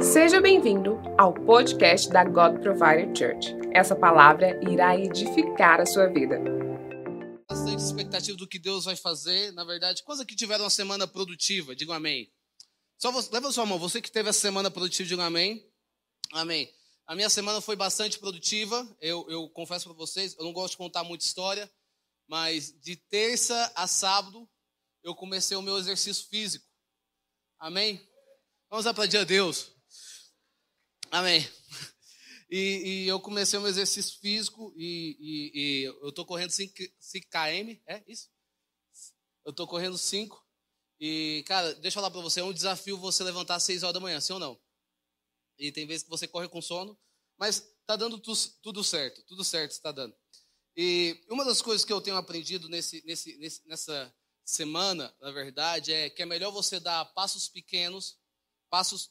Seja 0.00 0.40
bem-vindo 0.40 0.98
ao 1.18 1.34
podcast 1.34 2.08
da 2.08 2.24
God 2.24 2.62
Provider 2.62 3.14
Church. 3.14 3.54
Essa 3.74 3.94
palavra 3.94 4.58
irá 4.64 4.96
edificar 4.96 5.78
a 5.78 5.84
sua 5.84 6.06
vida. 6.06 6.40
Bastante 7.46 7.82
expectativa 7.82 8.34
do 8.38 8.48
que 8.48 8.58
Deus 8.58 8.86
vai 8.86 8.96
fazer. 8.96 9.52
Na 9.52 9.62
verdade, 9.62 10.02
quantos 10.02 10.22
aqui 10.22 10.34
tiveram 10.34 10.64
uma 10.64 10.70
semana 10.70 11.06
produtiva? 11.06 11.76
Diga 11.76 11.96
amém. 11.96 12.32
Só 12.96 13.12
você, 13.12 13.30
leva 13.30 13.48
a 13.48 13.52
sua 13.52 13.66
mão. 13.66 13.78
Você 13.78 14.00
que 14.00 14.10
teve 14.10 14.30
essa 14.30 14.40
semana 14.40 14.70
produtiva, 14.70 15.06
diga 15.06 15.24
amém. 15.24 15.62
Amém. 16.32 16.72
A 17.06 17.14
minha 17.14 17.28
semana 17.28 17.60
foi 17.60 17.76
bastante 17.76 18.18
produtiva. 18.18 18.88
Eu, 19.02 19.26
eu 19.28 19.50
confesso 19.50 19.84
para 19.84 19.98
vocês, 19.98 20.34
eu 20.38 20.44
não 20.46 20.52
gosto 20.54 20.72
de 20.72 20.78
contar 20.78 21.04
muita 21.04 21.26
história, 21.26 21.70
mas 22.26 22.74
de 22.80 22.96
terça 22.96 23.70
a 23.76 23.86
sábado 23.86 24.48
eu 25.02 25.14
comecei 25.14 25.58
o 25.58 25.62
meu 25.62 25.76
exercício 25.76 26.26
físico. 26.28 26.64
Amém? 27.58 28.00
Vamos 28.70 28.86
aplaudir 28.86 29.18
a 29.18 29.24
Deus. 29.24 29.73
Amém. 31.10 31.46
E, 32.50 33.04
e, 33.04 33.08
eu 33.08 33.18
comecei 33.18 33.58
meu 33.58 33.68
exercício 33.68 34.20
físico 34.20 34.72
e, 34.76 35.16
e, 35.18 35.60
e 35.60 35.84
eu 35.84 36.10
estou 36.10 36.24
correndo 36.24 36.50
5, 36.50 36.74
5 37.00 37.26
km, 37.28 37.80
é 37.86 38.04
isso? 38.06 38.28
Eu 39.44 39.50
estou 39.50 39.66
correndo 39.66 39.98
5 39.98 40.40
e, 41.00 41.42
cara, 41.46 41.74
deixa 41.74 41.98
eu 41.98 42.02
falar 42.02 42.10
para 42.10 42.20
você, 42.20 42.40
é 42.40 42.44
um 42.44 42.52
desafio 42.52 42.98
você 42.98 43.24
levantar 43.24 43.56
às 43.56 43.64
6 43.64 43.82
horas 43.82 43.94
da 43.94 44.00
manhã, 44.00 44.20
sim 44.20 44.34
ou 44.34 44.38
não? 44.38 44.60
E 45.58 45.72
tem 45.72 45.86
vezes 45.86 46.04
que 46.04 46.10
você 46.10 46.28
corre 46.28 46.48
com 46.48 46.62
sono, 46.62 46.98
mas 47.36 47.60
tá 47.86 47.96
dando 47.96 48.18
tu, 48.18 48.32
tudo 48.62 48.84
certo, 48.84 49.22
tudo 49.24 49.42
certo 49.42 49.72
está 49.72 49.90
dando. 49.90 50.14
E 50.76 51.24
uma 51.28 51.44
das 51.44 51.62
coisas 51.62 51.84
que 51.84 51.92
eu 51.92 52.00
tenho 52.00 52.16
aprendido 52.16 52.68
nesse, 52.68 53.04
nesse, 53.06 53.36
nesse, 53.38 53.66
nessa 53.66 54.14
semana, 54.44 55.14
na 55.20 55.30
verdade, 55.32 55.92
é 55.92 56.10
que 56.10 56.22
é 56.22 56.26
melhor 56.26 56.50
você 56.50 56.78
dar 56.78 57.04
passos 57.06 57.48
pequenos 57.48 58.18
Passos 58.74 59.08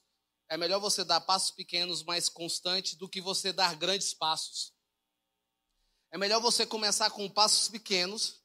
é 0.54 0.58
melhor 0.58 0.80
você 0.80 1.04
dar 1.04 1.20
passos 1.20 1.50
pequenos 1.50 2.04
mais 2.04 2.30
constantes 2.30 2.94
do 2.94 3.10
que 3.10 3.20
você 3.20 3.52
dar 3.52 3.76
grandes 3.76 4.14
passos. 4.14 4.72
É 6.12 6.18
melhor 6.18 6.40
você 6.40 6.64
começar 6.64 7.10
com 7.10 7.28
passos 7.28 7.68
pequenos, 7.70 8.44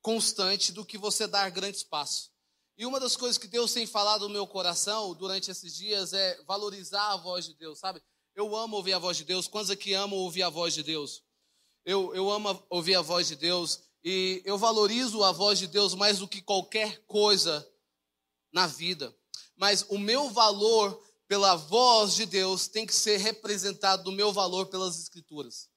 constante, 0.00 0.72
do 0.72 0.86
que 0.86 0.96
você 0.96 1.26
dar 1.26 1.50
grandes 1.50 1.82
passos. 1.82 2.30
E 2.78 2.86
uma 2.86 2.98
das 2.98 3.14
coisas 3.14 3.36
que 3.36 3.46
Deus 3.46 3.74
tem 3.74 3.86
falado 3.86 4.26
no 4.26 4.32
meu 4.32 4.46
coração 4.46 5.14
durante 5.14 5.50
esses 5.50 5.76
dias 5.76 6.14
é 6.14 6.42
valorizar 6.44 7.12
a 7.12 7.16
voz 7.18 7.44
de 7.44 7.52
Deus, 7.52 7.78
sabe? 7.78 8.02
Eu 8.34 8.56
amo 8.56 8.76
ouvir 8.76 8.94
a 8.94 8.98
voz 8.98 9.18
de 9.18 9.24
Deus. 9.24 9.46
Quantos 9.46 9.70
aqui 9.70 9.92
amam 9.92 10.18
ouvir 10.18 10.44
a 10.44 10.48
voz 10.48 10.72
de 10.72 10.82
Deus? 10.82 11.22
Eu, 11.84 12.14
eu 12.14 12.30
amo 12.30 12.64
ouvir 12.70 12.94
a 12.94 13.02
voz 13.02 13.28
de 13.28 13.36
Deus 13.36 13.80
e 14.02 14.40
eu 14.46 14.56
valorizo 14.56 15.22
a 15.22 15.30
voz 15.30 15.58
de 15.58 15.66
Deus 15.66 15.94
mais 15.94 16.20
do 16.20 16.26
que 16.26 16.40
qualquer 16.40 17.04
coisa 17.04 17.70
na 18.50 18.66
vida 18.66 19.14
mas 19.56 19.86
o 19.88 19.98
meu 19.98 20.30
valor 20.30 21.00
pela 21.26 21.56
voz 21.56 22.14
de 22.14 22.26
Deus 22.26 22.68
tem 22.68 22.86
que 22.86 22.94
ser 22.94 23.16
representado 23.16 24.04
do 24.04 24.12
meu 24.12 24.32
valor 24.32 24.66
pelas 24.66 24.98
Escrituras. 24.98 25.70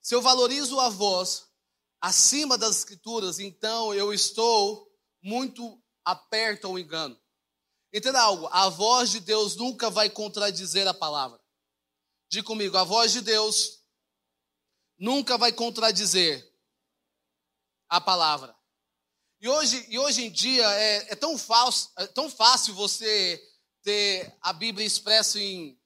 Se 0.00 0.14
eu 0.14 0.22
valorizo 0.22 0.78
a 0.78 0.88
voz 0.88 1.48
acima 2.00 2.56
das 2.56 2.78
Escrituras, 2.78 3.38
então 3.38 3.92
eu 3.92 4.12
estou 4.12 4.88
muito 5.22 5.82
aperto 6.04 6.66
ao 6.68 6.78
engano. 6.78 7.20
Entenda 7.92 8.20
algo, 8.20 8.46
a 8.52 8.68
voz 8.68 9.10
de 9.10 9.20
Deus 9.20 9.56
nunca 9.56 9.90
vai 9.90 10.08
contradizer 10.08 10.86
a 10.86 10.94
palavra. 10.94 11.40
Diga 12.28 12.46
comigo, 12.46 12.76
a 12.76 12.84
voz 12.84 13.12
de 13.12 13.20
Deus 13.20 13.82
nunca 14.98 15.36
vai 15.36 15.52
contradizer 15.52 16.46
a 17.88 18.00
palavra. 18.00 18.56
E 19.40 19.48
hoje, 19.48 19.86
e 19.88 19.98
hoje 19.98 20.24
em 20.24 20.30
dia 20.30 20.68
é, 20.72 21.12
é 21.12 21.16
tão, 21.16 21.36
falso, 21.36 21.92
é 21.98 22.06
tão 22.06 22.30
fácil 22.30 22.74
você 22.74 23.42
ter 23.86 24.34
a 24.42 24.52
Bíblia 24.52 24.84
expressa 24.84 25.38
em, 25.38 25.78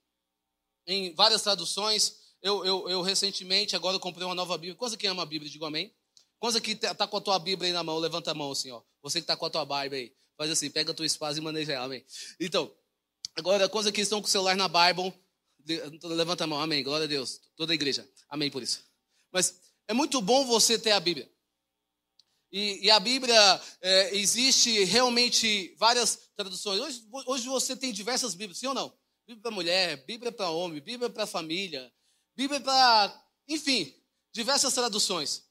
em 0.87 1.13
várias 1.13 1.43
traduções. 1.43 2.17
Eu, 2.41 2.65
eu, 2.65 2.89
eu 2.89 3.01
recentemente, 3.03 3.75
agora 3.75 3.95
eu 3.95 3.99
comprei 3.99 4.25
uma 4.25 4.33
nova 4.33 4.57
Bíblia. 4.57 4.75
Quantos 4.75 4.95
aqui 4.95 5.05
ama 5.05 5.21
a 5.21 5.25
Bíblia? 5.25 5.51
Digo 5.51 5.65
amém. 5.65 5.93
Quantos 6.39 6.55
aqui 6.55 6.71
está 6.71 7.05
com 7.05 7.17
a 7.17 7.21
tua 7.21 7.37
Bíblia 7.37 7.69
aí 7.69 7.73
na 7.73 7.83
mão? 7.83 7.99
Levanta 7.99 8.31
a 8.31 8.33
mão 8.33 8.51
assim, 8.51 8.71
ó. 8.71 8.81
Você 9.03 9.19
que 9.19 9.25
está 9.25 9.37
com 9.37 9.45
a 9.45 9.49
tua 9.51 9.63
Bíblia 9.63 10.01
aí. 10.01 10.13
Faz 10.35 10.49
assim, 10.49 10.71
pega 10.71 10.91
a 10.91 10.95
tua 10.95 11.05
espada 11.05 11.37
e 11.37 11.41
maneja 11.41 11.73
ela, 11.73 11.85
amém. 11.85 12.03
Então, 12.39 12.73
agora, 13.35 13.69
quantos 13.69 13.85
aqui 13.87 14.01
estão 14.01 14.19
com 14.19 14.27
o 14.27 14.31
celular 14.31 14.57
na 14.57 14.67
Bíblia? 14.67 15.13
Levanta 16.03 16.45
a 16.45 16.47
mão, 16.47 16.59
amém. 16.59 16.83
Glória 16.83 17.03
a 17.03 17.07
Deus. 17.07 17.39
Toda 17.55 17.71
a 17.71 17.75
igreja. 17.75 18.09
Amém 18.27 18.49
por 18.49 18.63
isso. 18.63 18.83
Mas 19.31 19.61
é 19.87 19.93
muito 19.93 20.19
bom 20.19 20.43
você 20.47 20.79
ter 20.79 20.91
a 20.91 20.99
Bíblia. 20.99 21.31
E, 22.51 22.85
e 22.85 22.91
a 22.91 22.99
Bíblia, 22.99 23.61
é, 23.79 24.15
existe 24.15 24.83
realmente 24.83 25.73
várias 25.77 26.29
traduções. 26.35 26.81
Hoje, 26.81 27.07
hoje 27.25 27.47
você 27.47 27.75
tem 27.77 27.93
diversas 27.93 28.35
Bíblias, 28.35 28.57
sim 28.57 28.67
ou 28.67 28.73
não? 28.73 28.93
Bíblia 29.25 29.41
para 29.41 29.51
mulher, 29.51 30.05
Bíblia 30.05 30.31
para 30.31 30.49
homem, 30.49 30.81
Bíblia 30.81 31.09
para 31.09 31.25
família, 31.25 31.91
Bíblia 32.35 32.59
para. 32.59 33.25
Enfim, 33.47 33.95
diversas 34.33 34.73
traduções. 34.73 35.49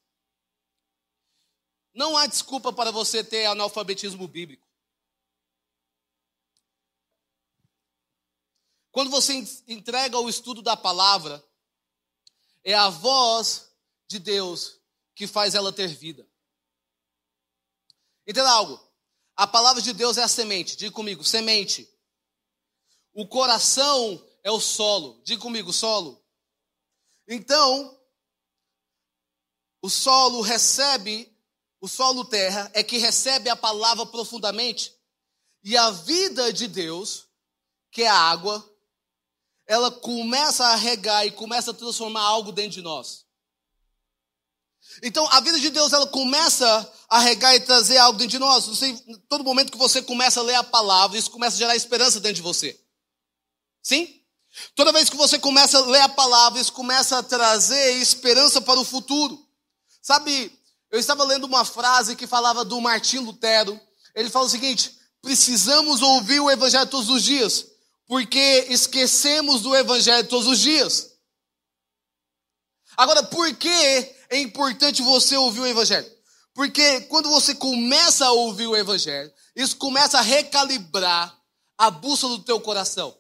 Não 1.94 2.16
há 2.16 2.26
desculpa 2.26 2.72
para 2.72 2.90
você 2.90 3.24
ter 3.24 3.46
analfabetismo 3.46 4.28
bíblico. 4.28 4.68
Quando 8.92 9.10
você 9.10 9.34
entrega 9.66 10.18
o 10.18 10.28
estudo 10.28 10.60
da 10.60 10.76
palavra, 10.76 11.42
é 12.62 12.74
a 12.74 12.88
voz 12.88 13.72
de 14.06 14.18
Deus 14.18 14.78
que 15.14 15.26
faz 15.26 15.54
ela 15.54 15.72
ter 15.72 15.88
vida. 15.88 16.29
Entenda 18.26 18.50
algo. 18.50 18.80
A 19.36 19.46
palavra 19.46 19.80
de 19.80 19.92
Deus 19.92 20.18
é 20.18 20.22
a 20.22 20.28
semente. 20.28 20.76
Diga 20.76 20.92
comigo, 20.92 21.24
semente. 21.24 21.88
O 23.12 23.26
coração 23.26 24.22
é 24.42 24.50
o 24.50 24.60
solo. 24.60 25.20
Diga 25.24 25.40
comigo, 25.40 25.72
solo. 25.72 26.22
Então, 27.26 27.98
o 29.82 29.88
solo 29.88 30.40
recebe, 30.42 31.34
o 31.80 31.88
solo 31.88 32.24
terra 32.24 32.70
é 32.74 32.82
que 32.82 32.98
recebe 32.98 33.48
a 33.48 33.56
palavra 33.56 34.04
profundamente. 34.06 34.94
E 35.62 35.76
a 35.76 35.90
vida 35.90 36.52
de 36.52 36.66
Deus, 36.66 37.28
que 37.90 38.02
é 38.02 38.08
a 38.08 38.14
água, 38.14 38.66
ela 39.66 39.90
começa 39.90 40.66
a 40.66 40.74
regar 40.74 41.26
e 41.26 41.30
começa 41.30 41.70
a 41.70 41.74
transformar 41.74 42.22
algo 42.22 42.52
dentro 42.52 42.72
de 42.72 42.82
nós. 42.82 43.26
Então, 45.02 45.26
a 45.30 45.40
vida 45.40 45.58
de 45.58 45.70
Deus, 45.70 45.92
ela 45.92 46.06
começa 46.06 46.92
a 47.08 47.18
regar 47.18 47.54
e 47.54 47.60
trazer 47.60 47.98
algo 47.98 48.18
dentro 48.18 48.32
de 48.32 48.38
nós. 48.38 48.66
Você, 48.66 48.92
todo 49.28 49.44
momento 49.44 49.72
que 49.72 49.78
você 49.78 50.02
começa 50.02 50.40
a 50.40 50.42
ler 50.42 50.56
a 50.56 50.64
palavra, 50.64 51.18
isso 51.18 51.30
começa 51.30 51.56
a 51.56 51.58
gerar 51.58 51.76
esperança 51.76 52.20
dentro 52.20 52.36
de 52.36 52.42
você. 52.42 52.78
Sim? 53.82 54.20
Toda 54.74 54.92
vez 54.92 55.08
que 55.08 55.16
você 55.16 55.38
começa 55.38 55.78
a 55.78 55.86
ler 55.86 56.02
a 56.02 56.08
palavra, 56.08 56.60
isso 56.60 56.72
começa 56.72 57.18
a 57.18 57.22
trazer 57.22 57.94
esperança 57.94 58.60
para 58.60 58.80
o 58.80 58.84
futuro. 58.84 59.38
Sabe, 60.02 60.52
eu 60.90 60.98
estava 60.98 61.24
lendo 61.24 61.44
uma 61.44 61.64
frase 61.64 62.16
que 62.16 62.26
falava 62.26 62.64
do 62.64 62.80
Martim 62.80 63.18
Lutero. 63.18 63.80
Ele 64.14 64.28
fala 64.28 64.46
o 64.46 64.50
seguinte: 64.50 64.98
precisamos 65.22 66.02
ouvir 66.02 66.40
o 66.40 66.50
evangelho 66.50 66.88
todos 66.88 67.08
os 67.08 67.22
dias, 67.22 67.66
porque 68.06 68.66
esquecemos 68.68 69.62
do 69.62 69.74
evangelho 69.74 70.26
todos 70.26 70.46
os 70.48 70.58
dias. 70.58 71.10
Agora, 72.96 73.22
por 73.22 73.54
que 73.54 74.19
é 74.30 74.38
importante 74.38 75.02
você 75.02 75.36
ouvir 75.36 75.60
o 75.60 75.66
Evangelho. 75.66 76.10
Porque 76.54 77.02
quando 77.02 77.28
você 77.28 77.54
começa 77.54 78.26
a 78.26 78.32
ouvir 78.32 78.68
o 78.68 78.76
Evangelho, 78.76 79.32
isso 79.54 79.76
começa 79.76 80.18
a 80.18 80.22
recalibrar 80.22 81.36
a 81.76 81.90
bússola 81.90 82.38
do 82.38 82.44
teu 82.44 82.60
coração. 82.60 83.16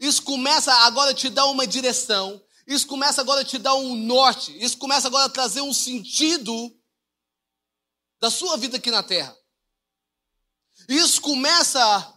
Isso 0.00 0.22
começa 0.22 0.72
agora 0.72 1.12
a 1.12 1.14
te 1.14 1.30
dar 1.30 1.46
uma 1.46 1.66
direção. 1.66 2.42
Isso 2.66 2.86
começa 2.86 3.20
agora 3.20 3.42
a 3.42 3.44
te 3.44 3.58
dar 3.58 3.74
um 3.74 3.94
norte. 3.94 4.56
Isso 4.62 4.76
começa 4.76 5.06
agora 5.06 5.26
a 5.26 5.30
trazer 5.30 5.60
um 5.60 5.72
sentido 5.72 6.76
da 8.20 8.30
sua 8.30 8.56
vida 8.56 8.76
aqui 8.78 8.90
na 8.90 9.02
terra. 9.02 9.36
Isso 10.88 11.20
começa 11.20 12.14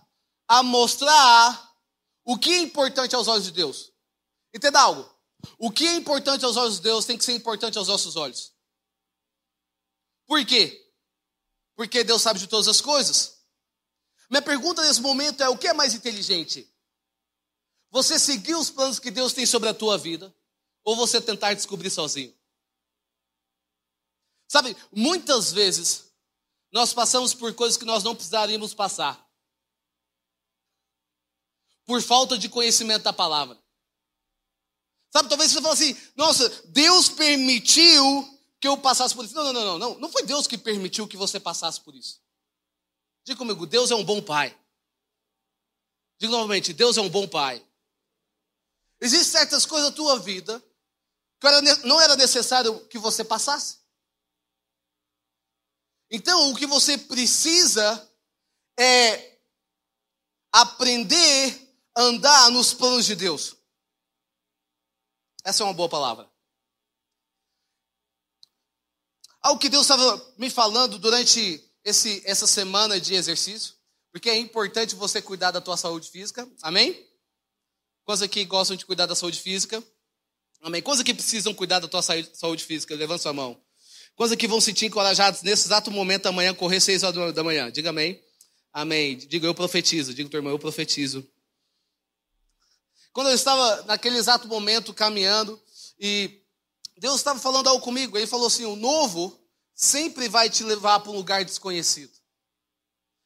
a 0.47 0.63
mostrar 0.63 1.71
o 2.25 2.37
que 2.37 2.51
é 2.51 2.61
importante 2.61 3.15
aos 3.15 3.27
olhos 3.27 3.45
de 3.45 3.51
Deus. 3.51 3.91
Entenda 4.53 4.81
algo? 4.81 5.16
O 5.57 5.71
que 5.71 5.87
é 5.87 5.95
importante 5.95 6.43
aos 6.45 6.57
olhos 6.57 6.77
de 6.77 6.81
Deus 6.83 7.05
tem 7.05 7.17
que 7.17 7.23
ser 7.23 7.33
importante 7.33 7.77
aos 7.77 7.87
nossos 7.87 8.15
olhos. 8.15 8.53
Por 10.25 10.45
quê? 10.45 10.83
Porque 11.75 12.03
Deus 12.03 12.21
sabe 12.21 12.39
de 12.39 12.47
todas 12.47 12.67
as 12.67 12.81
coisas. 12.81 13.37
Minha 14.29 14.41
pergunta 14.41 14.81
nesse 14.81 15.01
momento 15.01 15.41
é: 15.41 15.49
o 15.49 15.57
que 15.57 15.67
é 15.67 15.73
mais 15.73 15.93
inteligente? 15.93 16.69
Você 17.89 18.19
seguir 18.19 18.55
os 18.55 18.69
planos 18.69 18.99
que 18.99 19.09
Deus 19.09 19.31
tem 19.33 19.45
sobre 19.45 19.69
a 19.69 19.73
tua 19.73 19.97
vida 19.97 20.35
ou 20.83 20.95
você 20.95 21.21
tentar 21.21 21.53
descobrir 21.53 21.89
sozinho? 21.89 22.35
Sabe, 24.47 24.75
muitas 24.91 25.51
vezes 25.51 26.11
nós 26.71 26.93
passamos 26.93 27.33
por 27.33 27.53
coisas 27.53 27.77
que 27.77 27.85
nós 27.85 28.03
não 28.03 28.15
precisaríamos 28.15 28.73
passar. 28.73 29.25
Por 31.85 32.01
falta 32.01 32.37
de 32.37 32.49
conhecimento 32.49 33.03
da 33.03 33.13
palavra. 33.13 33.57
Sabe, 35.11 35.29
talvez 35.29 35.51
você 35.51 35.61
fale 35.61 35.73
assim, 35.73 35.97
nossa, 36.15 36.49
Deus 36.67 37.09
permitiu 37.09 38.37
que 38.59 38.67
eu 38.67 38.77
passasse 38.77 39.15
por 39.15 39.25
isso. 39.25 39.35
Não, 39.35 39.51
não, 39.51 39.53
não, 39.53 39.79
não, 39.79 39.99
não. 39.99 40.11
foi 40.11 40.23
Deus 40.23 40.47
que 40.47 40.57
permitiu 40.57 41.07
que 41.07 41.17
você 41.17 41.39
passasse 41.39 41.79
por 41.81 41.95
isso. 41.95 42.21
Diga 43.25 43.37
comigo, 43.37 43.65
Deus 43.65 43.91
é 43.91 43.95
um 43.95 44.03
bom 44.03 44.21
pai. 44.21 44.57
Digo 46.19 46.31
novamente, 46.31 46.73
Deus 46.73 46.97
é 46.97 47.01
um 47.01 47.09
bom 47.09 47.27
pai. 47.27 47.65
Existem 48.99 49.39
certas 49.39 49.65
coisas 49.65 49.89
na 49.89 49.95
tua 49.95 50.19
vida 50.19 50.63
que 51.39 51.47
não 51.85 52.01
era 52.01 52.15
necessário 52.15 52.79
que 52.87 52.97
você 52.97 53.23
passasse. 53.23 53.77
Então, 56.09 56.51
o 56.51 56.55
que 56.55 56.65
você 56.65 56.97
precisa 56.97 58.09
é 58.79 59.39
aprender 60.51 61.75
a 61.95 62.01
andar 62.01 62.49
nos 62.49 62.73
planos 62.73 63.05
de 63.05 63.15
Deus. 63.15 63.56
Essa 65.47 65.63
é 65.63 65.65
uma 65.65 65.73
boa 65.73 65.87
palavra. 65.87 66.29
Algo 69.41 69.61
que 69.61 69.69
Deus 69.69 69.83
estava 69.83 70.35
me 70.37 70.49
falando 70.49 70.99
durante 70.99 71.63
esse, 71.85 72.21
essa 72.25 72.45
semana 72.45 72.99
de 72.99 73.13
exercício, 73.13 73.73
porque 74.11 74.29
é 74.29 74.35
importante 74.35 74.93
você 74.93 75.21
cuidar 75.21 75.51
da 75.51 75.61
tua 75.61 75.77
saúde 75.77 76.09
física, 76.09 76.45
amém? 76.61 77.01
Quantos 78.03 78.21
aqui 78.23 78.43
gostam 78.43 78.75
de 78.75 78.85
cuidar 78.85 79.05
da 79.05 79.15
saúde 79.15 79.39
física? 79.39 79.81
Amém. 80.59 80.81
Quantos 80.81 80.99
aqui 80.99 81.13
precisam 81.13 81.53
cuidar 81.53 81.79
da 81.79 81.87
tua 81.87 82.01
saúde 82.01 82.65
física? 82.65 82.93
Levanta 82.93 83.23
sua 83.23 83.31
mão. 83.31 83.57
Quantos 84.17 84.33
aqui 84.33 84.47
vão 84.47 84.59
se 84.59 84.65
sentir 84.65 84.87
encorajados 84.87 85.43
nesse 85.43 85.65
exato 85.65 85.89
momento 85.89 86.25
amanhã, 86.25 86.53
correr 86.53 86.81
seis 86.81 87.03
horas 87.03 87.33
da 87.33 87.41
manhã? 87.41 87.71
Diga 87.71 87.91
amém. 87.91 88.21
Amém. 88.73 89.15
Diga 89.15 89.47
eu 89.47 89.55
profetizo. 89.55 90.13
Diga 90.13 90.29
tua 90.29 90.39
irmã, 90.39 90.49
eu 90.49 90.59
profetizo. 90.59 91.25
Quando 93.17 93.29
eu 93.29 93.33
estava 93.33 93.81
naquele 93.85 94.15
exato 94.15 94.47
momento 94.47 94.93
caminhando 94.93 95.59
e 95.99 96.39
Deus 96.97 97.15
estava 97.15 97.39
falando 97.39 97.65
algo 97.65 97.83
comigo, 97.83 98.15
ele 98.15 98.27
falou 98.27 98.45
assim: 98.45 98.65
o 98.65 98.75
novo 98.75 99.43
sempre 99.73 100.29
vai 100.29 100.51
te 100.51 100.63
levar 100.63 100.99
para 100.99 101.09
um 101.09 101.15
lugar 101.15 101.43
desconhecido. 101.43 102.15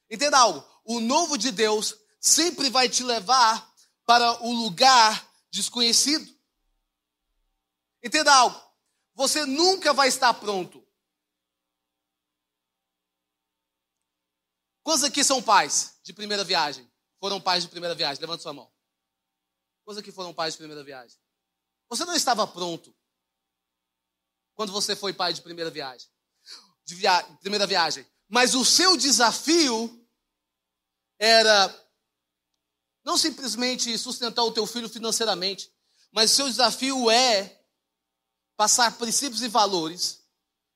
Entenda 0.10 0.40
algo: 0.40 0.66
o 0.86 1.02
novo 1.02 1.38
de 1.38 1.52
Deus 1.52 1.94
sempre 2.22 2.70
vai 2.70 2.88
te 2.88 3.04
levar 3.04 3.70
para 4.06 4.42
o 4.46 4.54
lugar 4.54 5.30
desconhecido. 5.52 6.34
Entenda 8.02 8.34
algo: 8.34 8.58
você 9.14 9.46
nunca 9.46 9.92
vai 9.92 10.08
estar 10.08 10.34
pronto. 10.36 10.82
Quantos 14.84 15.04
aqui 15.04 15.22
são 15.22 15.44
pais 15.44 16.00
de 16.02 16.14
primeira 16.14 16.46
viagem? 16.46 16.90
Foram 17.20 17.42
pais 17.42 17.64
de 17.64 17.70
primeira 17.70 17.94
viagem? 17.94 18.22
Levanta 18.22 18.42
sua 18.42 18.54
mão. 18.54 18.72
Quantos 19.84 20.00
aqui 20.00 20.12
foram 20.12 20.34
pais 20.34 20.54
de 20.54 20.60
primeira 20.60 20.84
viagem? 20.84 21.18
Você 21.90 22.06
não 22.06 22.16
estava 22.16 22.48
pronto 22.48 22.96
quando 24.54 24.72
você 24.72 24.96
foi 24.96 25.14
pai 25.14 25.34
de 25.34 25.42
primeira 25.42 25.70
viagem. 25.70 26.08
De 26.86 26.96
via... 26.96 27.24
primeira 27.42 27.68
viagem. 27.68 28.06
Mas 28.28 28.56
o 28.56 28.64
seu 28.64 28.96
desafio 28.96 30.08
era 31.20 31.92
não 33.04 33.18
simplesmente 33.18 33.98
sustentar 33.98 34.44
o 34.44 34.52
teu 34.52 34.66
filho 34.66 34.88
financeiramente, 34.88 35.72
mas 36.12 36.32
o 36.32 36.36
seu 36.36 36.48
desafio 36.48 37.10
é 37.10 37.60
passar 38.56 38.98
princípios 38.98 39.42
e 39.42 39.48
valores 39.48 40.24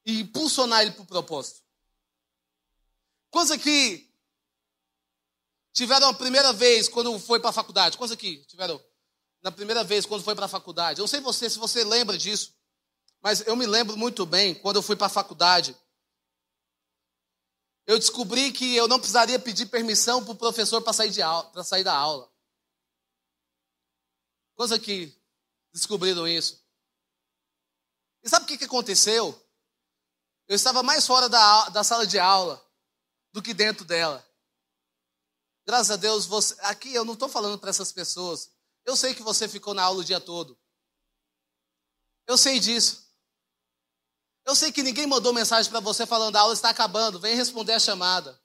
e 0.05 0.21
impulsionar 0.21 0.81
ele 0.81 0.91
para 0.91 1.03
o 1.03 1.07
propósito. 1.07 1.61
Quantos 3.29 3.51
aqui 3.51 4.11
tiveram 5.73 6.07
a 6.07 6.13
primeira 6.13 6.53
vez 6.53 6.87
quando 6.87 7.17
foi 7.19 7.39
para 7.39 7.49
a 7.49 7.53
faculdade? 7.53 7.97
Quantos 7.97 8.13
aqui 8.13 8.43
tiveram 8.45 8.81
na 9.45 9.51
primeira 9.51 9.83
vez 9.83 10.07
quando 10.07 10.23
foi 10.23 10.33
para 10.33 10.45
a 10.45 10.49
faculdade? 10.49 10.99
Eu 10.99 11.03
não 11.03 11.07
sei 11.07 11.21
você, 11.21 11.47
se 11.47 11.59
você 11.59 11.83
lembra 11.83 12.17
disso, 12.17 12.57
mas 13.21 13.45
eu 13.45 13.55
me 13.55 13.67
lembro 13.67 13.95
muito 13.95 14.25
bem 14.25 14.55
quando 14.55 14.77
eu 14.77 14.81
fui 14.81 14.95
para 14.95 15.05
a 15.05 15.09
faculdade. 15.09 15.77
Eu 17.85 17.99
descobri 17.99 18.51
que 18.51 18.75
eu 18.75 18.87
não 18.87 18.97
precisaria 18.97 19.37
pedir 19.37 19.67
permissão 19.67 20.23
para 20.23 20.33
o 20.33 20.35
professor 20.35 20.81
para 20.81 20.93
sair, 20.93 21.11
de 21.11 21.21
aula, 21.21 21.63
sair 21.63 21.83
da 21.83 21.95
aula. 21.95 22.27
Quantos 24.55 24.71
aqui 24.71 25.15
descobriram 25.71 26.27
isso? 26.27 26.59
E 28.23 28.29
sabe 28.29 28.45
o 28.45 28.47
que, 28.47 28.57
que 28.57 28.65
aconteceu? 28.65 29.39
Eu 30.47 30.55
estava 30.55 30.81
mais 30.81 31.05
fora 31.05 31.29
da, 31.29 31.69
da 31.69 31.83
sala 31.83 32.07
de 32.07 32.17
aula 32.17 32.59
do 33.31 33.43
que 33.43 33.53
dentro 33.53 33.85
dela. 33.85 34.27
Graças 35.67 35.91
a 35.91 35.97
Deus, 35.97 36.25
você, 36.25 36.55
aqui 36.61 36.91
eu 36.95 37.05
não 37.05 37.13
estou 37.13 37.29
falando 37.29 37.59
para 37.59 37.69
essas 37.69 37.91
pessoas. 37.91 38.54
Eu 38.85 38.95
sei 38.95 39.15
que 39.15 39.23
você 39.23 39.49
ficou 39.49 39.73
na 39.73 39.83
aula 39.83 40.01
o 40.01 40.03
dia 40.03 40.21
todo. 40.21 40.57
Eu 42.27 42.37
sei 42.37 42.59
disso. 42.59 43.05
Eu 44.45 44.55
sei 44.55 44.71
que 44.71 44.83
ninguém 44.83 45.07
mandou 45.07 45.33
mensagem 45.33 45.71
para 45.71 45.79
você 45.79 46.05
falando 46.05 46.35
a 46.35 46.41
aula 46.41 46.53
está 46.53 46.69
acabando, 46.69 47.19
vem 47.19 47.35
responder 47.35 47.73
a 47.73 47.79
chamada. 47.79 48.39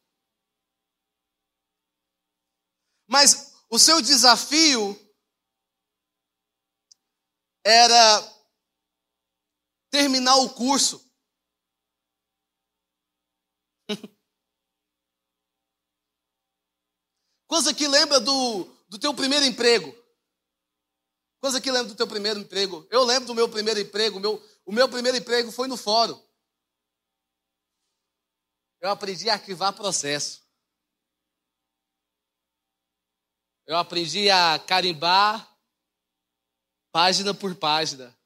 Mas 3.07 3.53
o 3.69 3.79
seu 3.79 4.01
desafio 4.01 4.99
era 7.65 8.41
terminar 9.91 10.37
o 10.37 10.55
curso. 10.55 11.07
Quantos 17.47 17.67
aqui 17.67 17.87
lembra 17.87 18.19
do, 18.21 18.65
do 18.89 18.99
teu 18.99 19.13
primeiro 19.13 19.45
emprego? 19.45 20.00
Quantos 21.41 21.57
aqui 21.57 21.71
lembra 21.71 21.89
do 21.89 21.97
teu 21.97 22.07
primeiro 22.07 22.39
emprego? 22.39 22.87
Eu 22.91 23.03
lembro 23.03 23.27
do 23.27 23.35
meu 23.35 23.49
primeiro 23.49 23.81
emprego. 23.81 24.21
Meu, 24.21 24.43
o 24.65 24.73
meu 24.73 24.89
primeiro 24.89 25.17
emprego 25.17 25.51
foi 25.51 25.67
no 25.67 25.77
fórum. 25.77 26.23
Eu 28.81 28.91
aprendi 28.91 29.29
a 29.29 29.35
arquivar 29.35 29.73
processo. 29.73 30.43
Eu 33.67 33.77
aprendi 33.77 34.29
a 34.31 34.59
carimbar 34.59 35.51
página 36.93 37.33
por 37.33 37.55
página. 37.55 38.17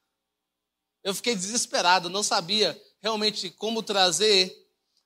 Eu 1.02 1.14
fiquei 1.14 1.34
desesperado, 1.34 2.08
não 2.08 2.22
sabia 2.22 2.80
realmente 3.00 3.50
como 3.50 3.82
trazer 3.82 4.56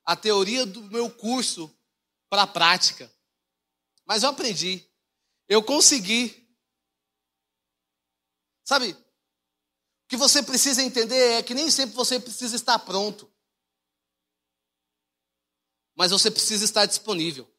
a 0.04 0.14
teoria 0.14 0.64
do 0.64 0.80
meu 0.82 1.10
curso 1.10 1.70
para 2.30 2.42
a 2.42 2.46
prática. 2.46 3.12
Mas 4.06 4.22
eu 4.22 4.30
aprendi. 4.30 4.88
Eu 5.48 5.62
consegui. 5.62 6.47
Sabe? 8.68 8.92
O 8.92 10.08
que 10.08 10.16
você 10.18 10.42
precisa 10.42 10.82
entender 10.82 11.38
é 11.38 11.42
que 11.42 11.54
nem 11.54 11.70
sempre 11.70 11.96
você 11.96 12.20
precisa 12.20 12.54
estar 12.54 12.78
pronto. 12.78 13.32
Mas 15.96 16.10
você 16.10 16.30
precisa 16.30 16.66
estar 16.66 16.84
disponível. 16.84 17.50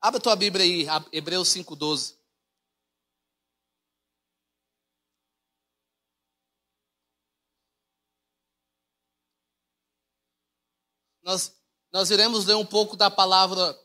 Abra 0.00 0.20
tua 0.20 0.36
Bíblia 0.36 0.64
aí, 0.64 0.86
Hebreus 1.10 1.48
5,12. 1.48 2.16
Nós, 11.24 11.60
nós 11.90 12.10
iremos 12.12 12.46
ler 12.46 12.54
um 12.54 12.64
pouco 12.64 12.96
da 12.96 13.10
palavra 13.10 13.76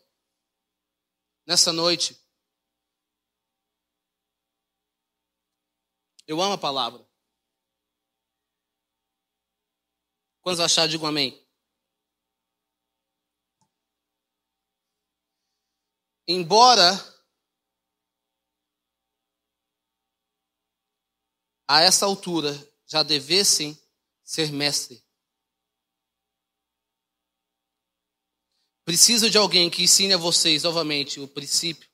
nessa 1.47 1.73
noite. 1.73 2.24
Eu 6.27 6.41
amo 6.41 6.53
a 6.53 6.57
palavra. 6.57 7.05
Quantos 10.41 10.59
acharam, 10.59 10.89
digam 10.89 11.07
amém. 11.07 11.43
Embora 16.27 16.91
a 21.67 21.81
essa 21.81 22.05
altura 22.05 22.51
já 22.87 23.03
devessem 23.03 23.79
ser 24.23 24.51
mestre, 24.51 25.05
Preciso 28.85 29.31
de 29.31 29.37
alguém 29.39 29.67
que 29.67 29.81
ensine 29.81 30.13
a 30.13 30.17
vocês 30.17 30.61
novamente 30.61 31.19
o 31.19 31.27
princípio, 31.27 31.89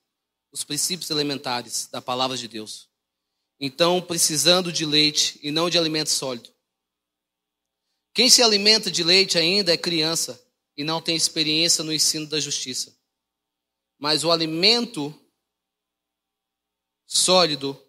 os 0.52 0.62
princípios 0.62 1.08
elementares 1.08 1.88
da 1.90 2.02
palavra 2.02 2.36
de 2.36 2.46
Deus. 2.46 2.91
Então, 3.64 4.02
precisando 4.02 4.72
de 4.72 4.84
leite 4.84 5.38
e 5.40 5.52
não 5.52 5.70
de 5.70 5.78
alimento 5.78 6.10
sólido. 6.10 6.52
Quem 8.12 8.28
se 8.28 8.42
alimenta 8.42 8.90
de 8.90 9.04
leite 9.04 9.38
ainda 9.38 9.72
é 9.72 9.76
criança 9.76 10.44
e 10.76 10.82
não 10.82 11.00
tem 11.00 11.14
experiência 11.14 11.84
no 11.84 11.92
ensino 11.92 12.26
da 12.26 12.40
justiça. 12.40 12.92
Mas 14.00 14.24
o 14.24 14.32
alimento 14.32 15.14
sólido 17.06 17.80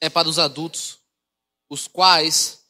é 0.00 0.08
para 0.08 0.26
os 0.26 0.38
adultos, 0.38 0.98
os 1.68 1.86
quais 1.86 2.64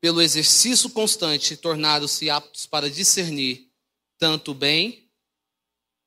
pelo 0.00 0.20
exercício 0.20 0.90
constante, 0.90 1.56
tornaram-se 1.56 2.28
aptos 2.28 2.66
para 2.66 2.90
discernir 2.90 3.72
tanto 4.18 4.50
o 4.50 4.54
bem 4.54 5.03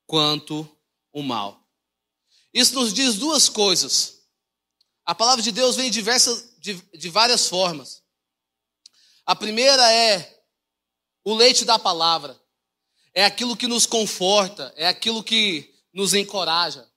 quanto 0.08 0.66
o 1.12 1.22
mal. 1.22 1.62
Isso 2.52 2.74
nos 2.74 2.94
diz 2.94 3.16
duas 3.16 3.48
coisas. 3.48 4.22
A 5.04 5.14
palavra 5.14 5.42
de 5.42 5.52
Deus 5.52 5.76
vem 5.76 5.90
diversas, 5.90 6.56
de, 6.58 6.74
de 6.96 7.10
várias 7.10 7.46
formas. 7.46 8.02
A 9.26 9.36
primeira 9.36 9.92
é 9.92 10.42
o 11.22 11.34
leite 11.34 11.64
da 11.64 11.78
palavra. 11.78 12.40
É 13.12 13.24
aquilo 13.24 13.56
que 13.56 13.66
nos 13.66 13.84
conforta, 13.84 14.72
é 14.76 14.88
aquilo 14.88 15.22
que 15.22 15.74
nos 15.92 16.14
encoraja. 16.14 16.88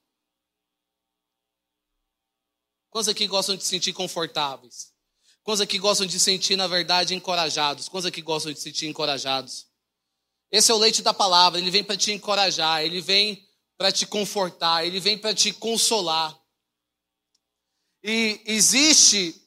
Quantos 2.90 3.10
aqui 3.10 3.28
gostam 3.28 3.58
de 3.58 3.64
se 3.64 3.70
sentir 3.70 3.92
confortáveis? 3.92 4.94
Quantos 5.44 5.62
aqui 5.62 5.78
gostam 5.78 6.06
de 6.06 6.14
se 6.14 6.20
sentir, 6.20 6.56
na 6.56 6.68
verdade, 6.68 7.14
encorajados? 7.14 7.90
Quantos 7.90 8.06
aqui 8.06 8.22
gostam 8.22 8.54
de 8.54 8.60
se 8.60 8.64
sentir 8.64 8.88
encorajados? 8.88 9.71
Esse 10.52 10.72
é 10.72 10.74
o 10.74 10.78
leite 10.78 11.02
da 11.02 11.14
palavra, 11.14 11.60
ele 11.60 11.72
vem 11.72 11.84
para 11.84 11.96
te 11.96 12.12
encorajar, 12.12 12.84
ele 12.84 13.00
vem 13.00 13.48
para 13.78 13.92
te 13.92 14.06
confortar, 14.06 14.86
ele 14.86 15.00
vem 15.00 15.18
para 15.18 15.34
te 15.34 15.54
consolar. 15.54 16.38
E 18.04 18.42
existe 18.46 19.42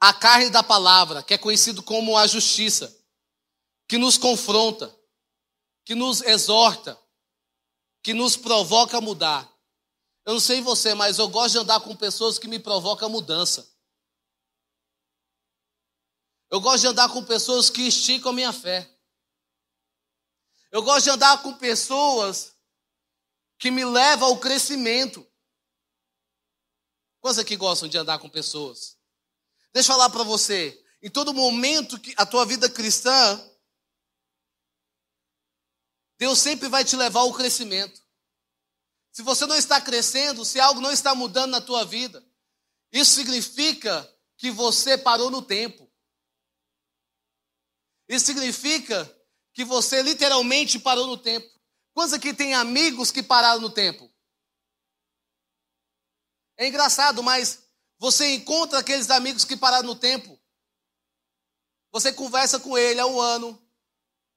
a 0.00 0.12
carne 0.12 0.50
da 0.50 0.62
palavra, 0.62 1.22
que 1.22 1.34
é 1.34 1.38
conhecido 1.38 1.82
como 1.82 2.16
a 2.16 2.26
justiça, 2.26 2.96
que 3.88 3.98
nos 3.98 4.16
confronta, 4.16 4.94
que 5.84 5.94
nos 5.94 6.20
exorta, 6.22 6.96
que 8.02 8.14
nos 8.14 8.36
provoca 8.36 8.98
a 8.98 9.00
mudar. 9.00 9.50
Eu 10.24 10.34
não 10.34 10.40
sei 10.40 10.60
você, 10.60 10.94
mas 10.94 11.18
eu 11.18 11.28
gosto 11.28 11.52
de 11.52 11.58
andar 11.58 11.80
com 11.80 11.96
pessoas 11.96 12.38
que 12.38 12.46
me 12.46 12.58
provocam 12.58 13.08
mudança. 13.08 13.68
Eu 16.50 16.60
gosto 16.60 16.82
de 16.82 16.86
andar 16.86 17.08
com 17.08 17.24
pessoas 17.24 17.68
que 17.68 17.82
esticam 17.82 18.30
a 18.30 18.34
minha 18.34 18.52
fé. 18.52 18.97
Eu 20.70 20.82
gosto 20.82 21.04
de 21.04 21.10
andar 21.10 21.42
com 21.42 21.54
pessoas 21.54 22.54
que 23.58 23.70
me 23.70 23.84
levam 23.84 24.28
ao 24.28 24.38
crescimento. 24.38 25.26
Quantos 27.20 27.38
aqui 27.38 27.56
gostam 27.56 27.88
de 27.88 27.98
andar 27.98 28.18
com 28.18 28.28
pessoas? 28.28 28.96
Deixa 29.72 29.92
eu 29.92 29.96
falar 29.96 30.10
para 30.10 30.22
você. 30.22 30.84
Em 31.02 31.10
todo 31.10 31.34
momento 31.34 31.98
que 31.98 32.14
a 32.16 32.26
tua 32.26 32.44
vida 32.44 32.68
cristã, 32.68 33.40
Deus 36.18 36.38
sempre 36.38 36.68
vai 36.68 36.84
te 36.84 36.96
levar 36.96 37.20
ao 37.20 37.32
crescimento. 37.32 38.02
Se 39.10 39.22
você 39.22 39.46
não 39.46 39.56
está 39.56 39.80
crescendo, 39.80 40.44
se 40.44 40.60
algo 40.60 40.80
não 40.80 40.92
está 40.92 41.14
mudando 41.14 41.50
na 41.50 41.60
tua 41.60 41.84
vida, 41.84 42.24
isso 42.92 43.14
significa 43.14 44.08
que 44.36 44.50
você 44.50 44.96
parou 44.96 45.30
no 45.30 45.42
tempo. 45.42 45.90
Isso 48.08 48.26
significa 48.26 49.17
que 49.58 49.64
você 49.64 50.02
literalmente 50.02 50.78
parou 50.78 51.08
no 51.08 51.18
tempo. 51.18 51.50
Quantos 51.92 52.12
aqui 52.12 52.32
tem 52.32 52.54
amigos 52.54 53.10
que 53.10 53.24
pararam 53.24 53.60
no 53.60 53.68
tempo? 53.68 54.08
É 56.56 56.68
engraçado, 56.68 57.24
mas 57.24 57.68
você 57.98 58.36
encontra 58.36 58.78
aqueles 58.78 59.10
amigos 59.10 59.44
que 59.44 59.56
pararam 59.56 59.88
no 59.88 59.96
tempo. 59.96 60.38
Você 61.90 62.12
conversa 62.12 62.60
com 62.60 62.78
ele 62.78 63.00
há 63.00 63.06
um 63.06 63.20
ano, 63.20 63.60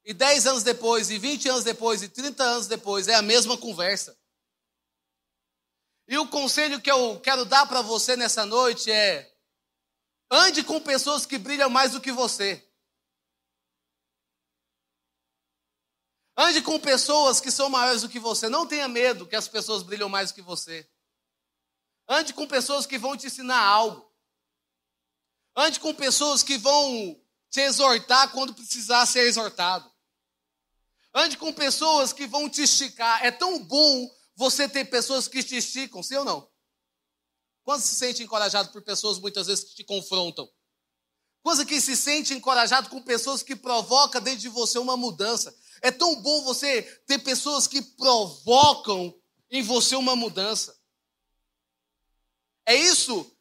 e 0.03 0.11
10 0.11 0.47
anos 0.47 0.63
depois, 0.63 1.11
e 1.11 1.19
20 1.19 1.49
anos 1.49 1.63
depois, 1.63 2.01
e 2.01 2.09
30 2.09 2.43
anos 2.43 2.65
depois, 2.65 3.07
é 3.07 3.13
a 3.13 3.21
mesma 3.21 3.55
conversa. 3.55 4.17
E 6.07 6.17
o 6.17 6.27
conselho 6.29 6.81
que 6.81 6.89
eu 6.89 7.19
quero 7.19 7.45
dar 7.45 7.67
para 7.67 7.83
você 7.83 8.15
nessa 8.15 8.43
noite 8.43 8.91
é: 8.91 9.31
ande 10.31 10.63
com 10.63 10.81
pessoas 10.81 11.27
que 11.27 11.37
brilham 11.37 11.69
mais 11.69 11.91
do 11.91 12.01
que 12.01 12.11
você. 12.11 12.70
Ande 16.37 16.61
com 16.61 16.79
pessoas 16.79 17.39
que 17.39 17.51
são 17.51 17.69
maiores 17.69 18.01
do 18.01 18.09
que 18.09 18.19
você. 18.19 18.47
Não 18.49 18.65
tenha 18.65 18.87
medo 18.87 19.27
que 19.27 19.35
as 19.35 19.47
pessoas 19.47 19.83
brilham 19.83 20.09
mais 20.09 20.31
do 20.31 20.35
que 20.35 20.41
você. 20.41 20.89
Ande 22.07 22.33
com 22.33 22.47
pessoas 22.47 22.85
que 22.85 22.97
vão 22.97 23.15
te 23.17 23.27
ensinar 23.27 23.61
algo. 23.61 24.09
Ande 25.55 25.79
com 25.79 25.93
pessoas 25.93 26.41
que 26.41 26.57
vão 26.57 27.19
te 27.49 27.59
exortar 27.59 28.31
quando 28.31 28.53
precisar 28.53 29.05
ser 29.05 29.27
exortado. 29.27 29.91
Ande 31.13 31.37
com 31.37 31.51
pessoas 31.51 32.13
que 32.13 32.25
vão 32.25 32.49
te 32.49 32.63
esticar. 32.63 33.23
É 33.25 33.31
tão 33.31 33.63
bom 33.63 34.09
você 34.35 34.67
tem 34.67 34.85
pessoas 34.85 35.27
que 35.27 35.43
te 35.43 35.57
esticam, 35.57 36.01
sim 36.01 36.15
ou 36.15 36.25
não? 36.25 36.49
Quando 37.63 37.81
se 37.81 37.93
sente 37.93 38.23
encorajado 38.23 38.71
por 38.71 38.81
pessoas 38.81 39.19
muitas 39.19 39.47
vezes 39.47 39.65
que 39.65 39.75
te 39.75 39.83
confrontam? 39.83 40.49
Quando 41.43 41.65
que 41.65 41.79
se 41.81 41.95
sente 41.95 42.33
encorajado 42.33 42.89
com 42.89 43.01
pessoas 43.01 43.43
que 43.43 43.55
provocam 43.55 44.21
dentro 44.21 44.39
de 44.39 44.49
você 44.49 44.79
uma 44.79 44.95
mudança? 44.95 45.55
É 45.81 45.91
tão 45.91 46.21
bom 46.21 46.43
você 46.43 46.83
ter 47.05 47.19
pessoas 47.19 47.67
que 47.67 47.81
provocam 47.81 49.19
em 49.49 49.61
você 49.63 49.95
uma 49.95 50.15
mudança. 50.15 50.79
É 52.65 52.75
isso 52.75 53.35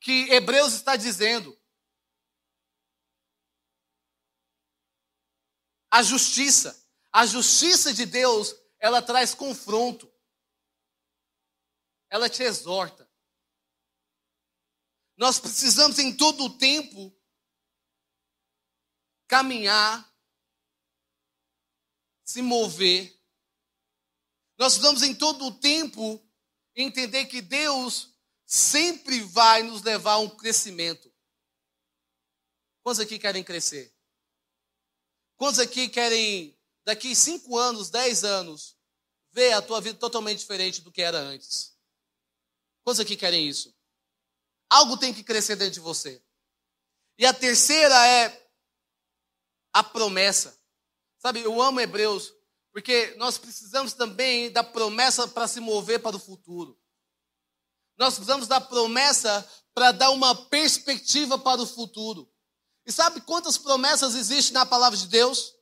que 0.00 0.30
Hebreus 0.30 0.72
está 0.72 0.96
dizendo. 0.96 1.56
A 5.90 6.02
justiça, 6.02 6.82
a 7.12 7.26
justiça 7.26 7.92
de 7.92 8.06
Deus, 8.06 8.54
ela 8.80 9.02
traz 9.02 9.34
confronto 9.34 10.12
ela 12.12 12.28
te 12.28 12.42
exorta. 12.42 13.10
Nós 15.16 15.40
precisamos 15.40 15.98
em 15.98 16.14
todo 16.14 16.44
o 16.44 16.58
tempo 16.58 17.10
caminhar, 19.26 20.11
se 22.32 22.40
mover. 22.40 23.14
Nós 24.56 24.74
precisamos 24.74 25.02
em 25.02 25.14
todo 25.14 25.44
o 25.44 25.58
tempo 25.58 26.18
entender 26.74 27.26
que 27.26 27.42
Deus 27.42 28.08
sempre 28.46 29.20
vai 29.20 29.62
nos 29.62 29.82
levar 29.82 30.12
a 30.12 30.18
um 30.18 30.30
crescimento. 30.30 31.12
Quantos 32.82 33.00
aqui 33.00 33.18
querem 33.18 33.44
crescer? 33.44 33.94
Quantos 35.36 35.60
aqui 35.60 35.88
querem, 35.90 36.58
daqui 36.84 37.14
cinco 37.14 37.58
anos, 37.58 37.90
dez 37.90 38.24
anos, 38.24 38.78
ver 39.30 39.52
a 39.52 39.60
tua 39.60 39.80
vida 39.80 39.98
totalmente 39.98 40.38
diferente 40.38 40.80
do 40.80 40.90
que 40.90 41.02
era 41.02 41.18
antes? 41.18 41.76
Quantos 42.82 43.00
aqui 43.00 43.14
querem 43.14 43.46
isso? 43.46 43.76
Algo 44.70 44.96
tem 44.96 45.12
que 45.12 45.22
crescer 45.22 45.56
dentro 45.56 45.74
de 45.74 45.80
você. 45.80 46.22
E 47.18 47.26
a 47.26 47.34
terceira 47.34 48.06
é 48.06 48.50
a 49.74 49.84
promessa. 49.84 50.61
Sabe, 51.22 51.38
eu 51.38 51.62
amo 51.62 51.78
Hebreus, 51.78 52.34
porque 52.72 53.14
nós 53.16 53.38
precisamos 53.38 53.92
também 53.92 54.50
da 54.50 54.64
promessa 54.64 55.28
para 55.28 55.46
se 55.46 55.60
mover 55.60 56.02
para 56.02 56.16
o 56.16 56.18
futuro. 56.18 56.76
Nós 57.96 58.14
precisamos 58.14 58.48
da 58.48 58.60
promessa 58.60 59.48
para 59.72 59.92
dar 59.92 60.10
uma 60.10 60.34
perspectiva 60.48 61.38
para 61.38 61.62
o 61.62 61.66
futuro. 61.66 62.28
E 62.84 62.90
sabe 62.90 63.20
quantas 63.20 63.56
promessas 63.56 64.16
existem 64.16 64.54
na 64.54 64.66
palavra 64.66 64.98
de 64.98 65.06
Deus? 65.06 65.54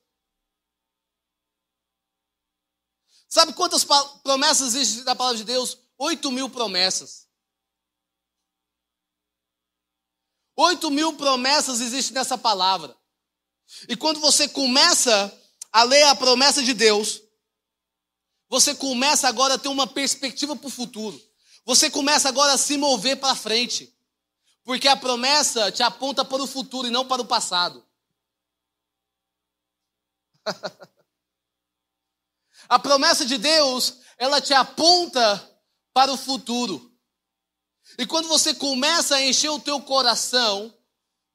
Sabe 3.29 3.53
quantas 3.53 3.85
promessas 4.23 4.75
existem 4.75 5.05
na 5.05 5.15
palavra 5.15 5.37
de 5.37 5.45
Deus? 5.45 5.77
Oito 5.99 6.33
mil 6.33 6.49
promessas. 6.49 7.29
Oito 10.57 10.91
mil 10.91 11.19
promessas 11.19 11.83
existem 11.83 12.15
nessa 12.15 12.39
palavra. 12.39 12.99
E 13.91 13.95
quando 13.95 14.21
você 14.21 14.49
começa 14.49 15.37
a 15.73 15.83
ler 15.83 16.03
a 16.05 16.15
promessa 16.15 16.63
de 16.63 16.75
Deus, 16.75 17.23
você 18.49 18.75
começa 18.75 19.29
agora 19.29 19.55
a 19.55 19.59
ter 19.59 19.69
uma 19.69 19.87
perspectiva 19.87 20.57
para 20.57 20.67
o 20.67 20.71
futuro. 20.71 21.21
Você 21.65 21.89
começa 21.89 22.29
agora 22.29 22.55
a 22.55 22.59
se 22.59 22.77
mover 22.77 23.19
para 23.19 23.37
frente. 23.37 23.97
Porque 24.65 24.89
a 24.89 24.97
promessa 24.97 25.71
te 25.71 25.83
aponta 25.83 26.25
para 26.25 26.43
o 26.43 26.47
futuro 26.47 26.89
e 26.89 26.91
não 26.91 27.07
para 27.07 27.23
o 27.23 27.27
passado. 27.27 27.87
a 32.69 32.79
promessa 32.79 33.25
de 33.25 33.39
Deus, 33.39 33.99
ela 34.19 34.41
te 34.41 34.53
aponta 34.53 35.49
para 35.93 36.13
o 36.13 36.17
futuro. 36.17 36.93
E 37.99 38.07
quando 38.07 38.29
você 38.29 38.55
começa 38.55 39.17
a 39.17 39.23
encher 39.23 39.51
o 39.51 39.61
teu 39.61 39.81
coração 39.81 40.75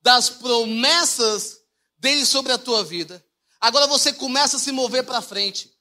das 0.01 0.29
promessas 0.29 1.61
dele 1.97 2.25
sobre 2.25 2.51
a 2.51 2.57
tua 2.57 2.83
vida, 2.83 3.24
agora 3.65 3.87
você 3.87 4.13
começa 4.13 4.57
a 4.57 4.59
se 4.59 4.71
mover 4.71 5.03
para 5.03 5.21
frente. 5.21 5.75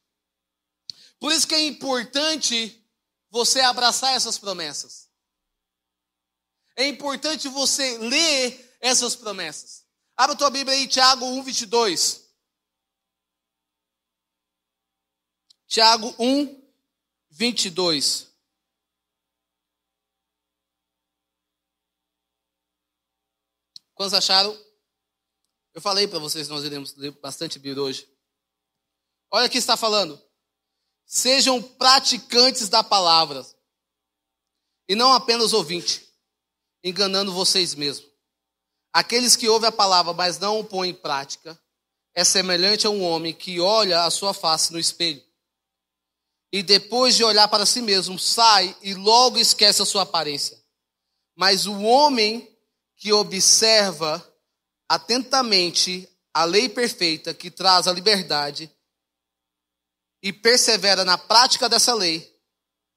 Por 1.18 1.30
isso 1.30 1.46
que 1.46 1.54
é 1.54 1.66
importante 1.66 2.82
você 3.30 3.60
abraçar 3.60 4.14
essas 4.14 4.38
promessas. 4.38 5.10
É 6.76 6.86
importante 6.88 7.46
você 7.46 7.98
ler 7.98 8.76
essas 8.80 9.14
promessas. 9.14 9.84
Abra 10.16 10.34
tua 10.34 10.50
Bíblia 10.50 10.76
aí, 10.76 10.88
Tiago 10.88 11.26
1, 11.26 11.42
22. 11.42 12.24
Tiago 15.66 16.14
1, 16.18 16.62
22. 17.30 18.32
Quantos 23.94 24.14
acharam? 24.14 24.63
Eu 25.74 25.82
falei 25.82 26.06
para 26.06 26.20
vocês 26.20 26.48
nós 26.48 26.64
iremos 26.64 26.94
ler 26.94 27.10
bastante 27.20 27.58
Bíblia 27.58 27.82
hoje. 27.82 28.08
Olha 29.30 29.46
o 29.46 29.50
que 29.50 29.58
está 29.58 29.76
falando. 29.76 30.22
Sejam 31.04 31.60
praticantes 31.60 32.68
da 32.68 32.82
palavra 32.84 33.44
e 34.88 34.94
não 34.94 35.12
apenas 35.12 35.52
ouvintes, 35.52 36.08
enganando 36.82 37.32
vocês 37.32 37.74
mesmos. 37.74 38.08
Aqueles 38.92 39.34
que 39.34 39.48
ouvem 39.48 39.68
a 39.68 39.72
palavra, 39.72 40.12
mas 40.12 40.38
não 40.38 40.60
o 40.60 40.64
põem 40.64 40.90
em 40.90 40.94
prática, 40.94 41.60
é 42.14 42.22
semelhante 42.22 42.86
a 42.86 42.90
um 42.90 43.02
homem 43.02 43.34
que 43.34 43.60
olha 43.60 44.04
a 44.04 44.10
sua 44.10 44.32
face 44.32 44.72
no 44.72 44.78
espelho. 44.78 45.22
E 46.52 46.62
depois 46.62 47.16
de 47.16 47.24
olhar 47.24 47.48
para 47.48 47.66
si 47.66 47.82
mesmo, 47.82 48.16
sai 48.16 48.76
e 48.80 48.94
logo 48.94 49.38
esquece 49.38 49.82
a 49.82 49.84
sua 49.84 50.02
aparência. 50.02 50.56
Mas 51.34 51.66
o 51.66 51.80
homem 51.82 52.56
que 52.96 53.12
observa 53.12 54.24
atentamente 54.94 56.08
a 56.32 56.44
lei 56.44 56.68
perfeita 56.68 57.34
que 57.34 57.50
traz 57.50 57.86
a 57.86 57.92
liberdade 57.92 58.70
e 60.22 60.32
persevera 60.32 61.04
na 61.04 61.18
prática 61.18 61.68
dessa 61.68 61.94
lei, 61.94 62.32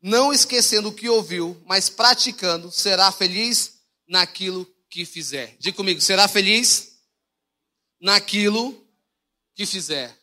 não 0.02 0.32
esquecendo 0.32 0.90
o 0.90 0.94
que 0.94 1.10
ouviu, 1.10 1.62
mas 1.66 1.90
praticando, 1.90 2.72
será 2.72 3.12
feliz 3.12 3.82
naquilo 4.08 4.66
que 4.90 5.06
fizer. 5.06 5.58
Diga 5.60 5.76
comigo, 5.76 6.00
será 6.00 6.28
feliz 6.28 7.00
naquilo 8.00 8.88
que 9.54 9.66
fizer. 9.66 10.18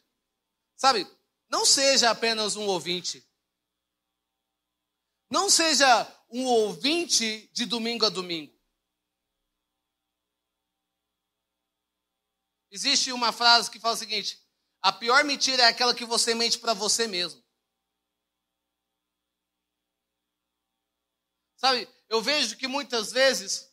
Sabe, 0.76 1.06
não 1.50 1.66
seja 1.66 2.10
apenas 2.10 2.56
um 2.56 2.66
ouvinte. 2.66 3.24
Não 5.30 5.50
seja 5.50 6.06
um 6.30 6.44
ouvinte 6.44 7.50
de 7.52 7.66
domingo 7.66 8.06
a 8.06 8.08
domingo. 8.08 8.53
Existe 12.74 13.12
uma 13.12 13.30
frase 13.30 13.70
que 13.70 13.78
fala 13.78 13.94
o 13.94 13.96
seguinte: 13.96 14.44
a 14.82 14.92
pior 14.92 15.22
mentira 15.22 15.62
é 15.62 15.66
aquela 15.66 15.94
que 15.94 16.04
você 16.04 16.34
mente 16.34 16.58
para 16.58 16.74
você 16.74 17.06
mesmo. 17.06 17.40
Sabe, 21.56 21.88
eu 22.08 22.20
vejo 22.20 22.56
que 22.56 22.66
muitas 22.66 23.12
vezes 23.12 23.72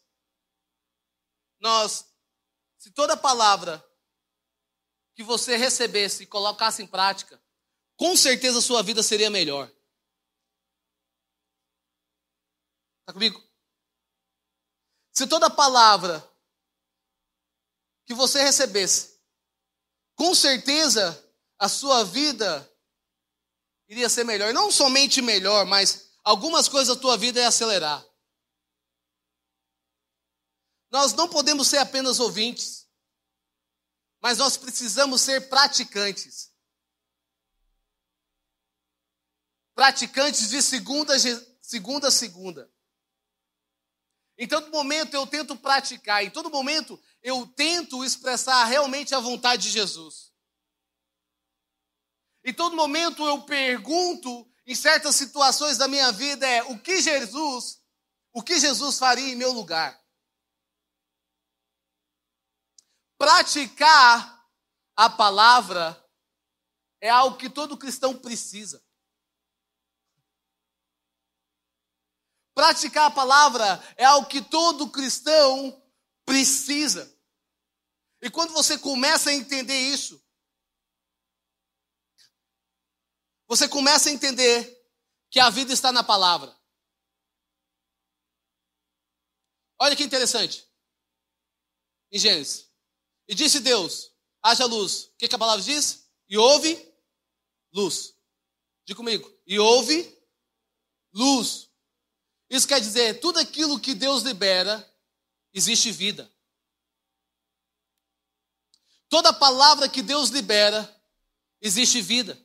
nós, 1.60 2.14
se 2.78 2.92
toda 2.92 3.18
palavra 3.18 3.84
que 5.16 5.24
você 5.24 5.58
recebesse 5.58 6.22
e 6.22 6.28
colocasse 6.28 6.84
em 6.84 6.88
prática, 6.88 7.44
com 7.98 8.16
certeza 8.16 8.60
a 8.60 8.62
sua 8.62 8.84
vida 8.84 9.02
seria 9.02 9.32
melhor. 9.32 9.66
Está 13.00 13.14
comigo? 13.14 13.44
Se 15.12 15.26
toda 15.28 15.50
palavra 15.50 16.31
que 18.12 18.18
você 18.18 18.42
recebesse, 18.42 19.20
com 20.16 20.36
certeza 20.36 21.18
a 21.58 21.68
sua 21.70 22.04
vida 22.04 22.70
iria 23.88 24.10
ser 24.10 24.24
melhor. 24.24 24.54
Não 24.54 24.72
somente 24.72 25.22
melhor, 25.22 25.66
mas 25.66 26.12
algumas 26.24 26.68
coisas 26.68 26.96
da 26.96 27.02
tua 27.02 27.18
vida 27.18 27.40
ia 27.40 27.48
acelerar. 27.48 28.06
Nós 30.90 31.14
não 31.14 31.28
podemos 31.28 31.68
ser 31.68 31.78
apenas 31.78 32.20
ouvintes 32.20 32.82
mas 34.22 34.38
nós 34.38 34.56
precisamos 34.56 35.20
ser 35.22 35.50
praticantes. 35.50 36.52
Praticantes 39.74 40.50
de 40.50 40.62
segunda, 40.62 41.16
segunda 41.60 42.10
a 42.10 42.12
segunda. 42.12 42.72
Em 44.42 44.48
todo 44.48 44.72
momento 44.72 45.14
eu 45.14 45.28
tento 45.28 45.56
praticar, 45.56 46.24
em 46.24 46.32
todo 46.32 46.50
momento 46.50 47.00
eu 47.22 47.46
tento 47.46 48.04
expressar 48.04 48.66
realmente 48.66 49.14
a 49.14 49.20
vontade 49.20 49.62
de 49.62 49.70
Jesus. 49.70 50.34
Em 52.44 52.52
todo 52.52 52.76
momento 52.76 53.24
eu 53.24 53.44
pergunto, 53.44 54.52
em 54.66 54.74
certas 54.74 55.16
situações 55.16 55.78
da 55.78 55.88
minha 55.88 56.12
vida, 56.12 56.48
é 56.48 56.64
o 56.64 56.80
que 56.80 57.00
Jesus, 57.04 57.84
o 58.34 58.42
que 58.42 58.60
Jesus 58.60 58.98
faria 58.98 59.32
em 59.32 59.36
meu 59.36 59.52
lugar? 59.52 60.04
Praticar 63.20 64.44
a 64.96 65.08
palavra 65.08 66.04
é 67.00 67.12
algo 67.12 67.38
que 67.38 67.48
todo 67.48 67.78
cristão 67.78 68.18
precisa. 68.18 68.84
Praticar 72.62 73.08
a 73.08 73.12
palavra 73.12 73.84
é 73.98 74.06
algo 74.06 74.30
que 74.30 74.40
todo 74.40 74.92
cristão 74.92 75.84
precisa. 76.24 77.12
E 78.22 78.30
quando 78.30 78.54
você 78.54 78.78
começa 78.78 79.32
a 79.32 79.34
entender 79.34 79.76
isso, 79.76 80.24
você 83.48 83.68
começa 83.68 84.10
a 84.10 84.12
entender 84.12 84.80
que 85.32 85.40
a 85.40 85.50
vida 85.50 85.74
está 85.74 85.92
na 85.92 86.04
palavra. 86.04 86.56
Olha 89.80 89.96
que 89.96 90.04
interessante. 90.04 90.72
Em 92.12 92.20
Gênesis. 92.20 92.72
E 93.28 93.34
disse 93.34 93.60
Deus: 93.60 94.16
haja 94.40 94.66
luz. 94.66 95.06
O 95.06 95.18
que, 95.18 95.28
que 95.28 95.36
a 95.36 95.40
palavra 95.40 95.64
diz? 95.64 96.08
E 96.30 96.38
houve 96.38 96.96
luz. 97.74 98.16
Diga 98.86 98.98
comigo. 98.98 99.28
E 99.48 99.58
houve 99.58 100.16
luz. 101.12 101.71
Isso 102.52 102.68
quer 102.68 102.82
dizer, 102.82 103.22
tudo 103.22 103.40
aquilo 103.40 103.80
que 103.80 103.96
Deus 103.96 104.24
libera, 104.24 104.86
existe 105.54 105.90
vida. 105.90 106.30
Toda 109.08 109.32
palavra 109.32 109.88
que 109.88 110.02
Deus 110.02 110.30
libera, 110.30 111.02
existe 111.62 112.02
vida. 112.02 112.38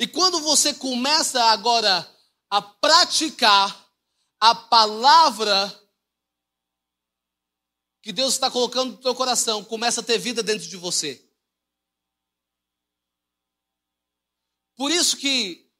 E 0.00 0.06
quando 0.06 0.40
você 0.40 0.72
começa 0.72 1.44
agora 1.44 2.10
a 2.48 2.62
praticar 2.62 3.92
a 4.40 4.54
palavra 4.54 5.68
que 8.00 8.12
Deus 8.12 8.32
está 8.32 8.50
colocando 8.50 8.92
no 8.92 9.02
teu 9.02 9.14
coração 9.14 9.62
começa 9.62 10.00
a 10.00 10.04
ter 10.04 10.18
vida 10.18 10.42
dentro 10.42 10.66
de 10.66 10.76
você. 10.78 11.22
Por 14.74 14.90
isso 14.90 15.18
que 15.18 15.70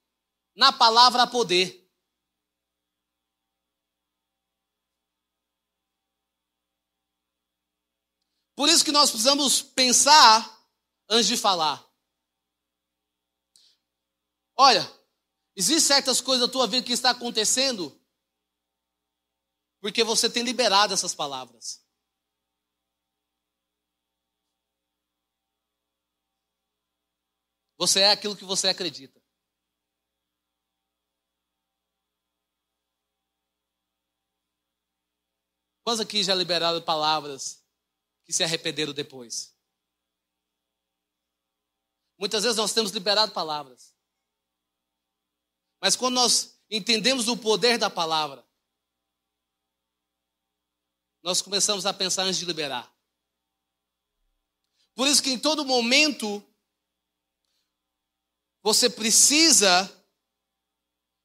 na 0.55 0.71
palavra 0.71 1.23
há 1.23 1.27
poder. 1.27 1.78
Por 8.59 8.68
isso 8.68 8.85
que 8.85 8.90
nós 8.90 9.09
precisamos 9.09 9.62
pensar 9.62 10.68
antes 11.09 11.29
de 11.29 11.37
falar. 11.37 11.88
Olha, 14.57 14.81
existem 15.55 15.94
certas 15.97 16.21
coisas 16.21 16.44
da 16.44 16.53
tua 16.53 16.66
vida 16.66 16.85
que 16.85 16.92
está 16.92 17.11
acontecendo 17.11 17.97
porque 19.81 20.03
você 20.03 20.29
tem 20.29 20.42
liberado 20.42 20.92
essas 20.92 21.14
palavras. 21.14 21.87
Você 27.77 28.01
é 28.01 28.11
aquilo 28.11 28.37
que 28.37 28.44
você 28.44 28.66
acredita. 28.66 29.23
Quantos 35.85 36.01
aqui 36.01 36.25
já 36.25 36.35
liberaram 36.35 36.83
palavras 36.83 37.68
que 38.29 38.33
se 38.35 38.45
arrependeram 38.45 38.93
depois? 38.93 39.57
Muitas 42.19 42.43
vezes 42.43 42.59
nós 42.59 42.75
temos 42.75 42.91
liberado 42.91 43.33
palavras. 43.33 43.97
Mas 45.81 45.97
quando 45.97 46.17
nós 46.17 46.61
entendemos 46.69 47.27
o 47.27 47.38
poder 47.38 47.79
da 47.79 47.88
palavra, 47.88 48.47
nós 51.23 51.41
começamos 51.41 51.87
a 51.87 51.95
pensar 51.95 52.25
antes 52.25 52.38
de 52.38 52.45
liberar. 52.45 52.95
Por 54.95 55.09
isso 55.09 55.23
que 55.23 55.31
em 55.31 55.38
todo 55.38 55.64
momento 55.64 56.45
você 58.62 58.91
precisa 58.91 59.91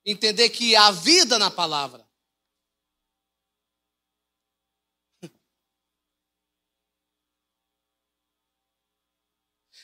entender 0.05 0.51
que 0.51 0.73
há 0.73 0.89
vida 0.89 1.37
na 1.37 1.51
palavra. 1.51 2.02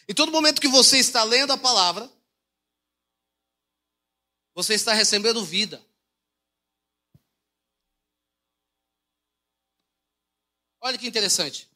Em 0.09 0.13
todo 0.15 0.31
momento 0.31 0.59
que 0.59 0.67
você 0.67 0.97
está 0.97 1.23
lendo 1.23 1.53
a 1.53 1.57
palavra, 1.57 2.11
você 4.55 4.73
está 4.73 4.91
recebendo 4.91 5.45
vida. 5.45 5.85
Olha 10.81 10.97
que 10.97 11.07
interessante. 11.07 11.69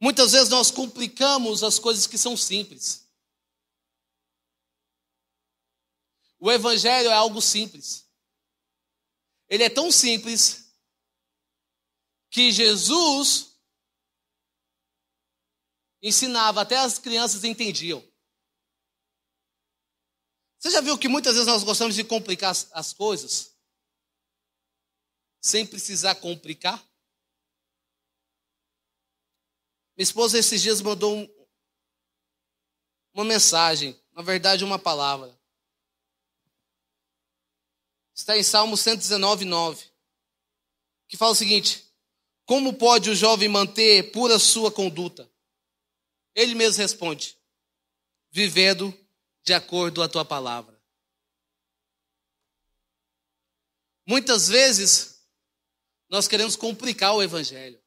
Muitas 0.00 0.30
vezes 0.30 0.48
nós 0.50 0.70
complicamos 0.70 1.64
as 1.64 1.80
coisas 1.80 2.06
que 2.06 2.16
são 2.16 2.36
simples. 2.36 3.10
O 6.38 6.52
Evangelho 6.52 7.08
é 7.08 7.12
algo 7.12 7.42
simples. 7.42 8.08
Ele 9.48 9.64
é 9.64 9.68
tão 9.68 9.90
simples 9.90 10.72
que 12.30 12.52
Jesus 12.52 13.47
ensinava, 16.02 16.62
até 16.62 16.76
as 16.76 16.98
crianças 16.98 17.44
entendiam. 17.44 18.06
Você 20.58 20.70
já 20.70 20.80
viu 20.80 20.98
que 20.98 21.08
muitas 21.08 21.34
vezes 21.34 21.46
nós 21.46 21.62
gostamos 21.62 21.94
de 21.94 22.02
complicar 22.02 22.50
as, 22.50 22.68
as 22.72 22.92
coisas 22.92 23.56
sem 25.40 25.64
precisar 25.64 26.16
complicar? 26.16 26.78
Minha 29.96 30.04
esposa 30.04 30.38
esses 30.38 30.60
dias 30.60 30.80
mandou 30.80 31.16
um, 31.16 31.46
uma 33.14 33.24
mensagem, 33.24 34.00
na 34.12 34.22
verdade, 34.22 34.64
uma 34.64 34.78
palavra. 34.78 35.36
Está 38.14 38.36
em 38.36 38.42
Salmo 38.42 38.76
119, 38.76 39.44
9, 39.44 39.86
que 41.06 41.16
fala 41.16 41.32
o 41.32 41.36
seguinte: 41.36 41.88
Como 42.44 42.74
pode 42.74 43.10
o 43.10 43.14
jovem 43.14 43.48
manter 43.48 44.10
pura 44.10 44.40
sua 44.40 44.72
conduta? 44.72 45.30
Ele 46.38 46.54
mesmo 46.54 46.80
responde: 46.80 47.36
Vivendo 48.30 48.94
de 49.44 49.52
acordo 49.52 49.96
com 49.96 50.02
a 50.04 50.08
tua 50.08 50.24
palavra. 50.24 50.80
Muitas 54.06 54.46
vezes, 54.46 55.28
nós 56.08 56.28
queremos 56.28 56.54
complicar 56.54 57.12
o 57.16 57.22
evangelho. 57.22 57.82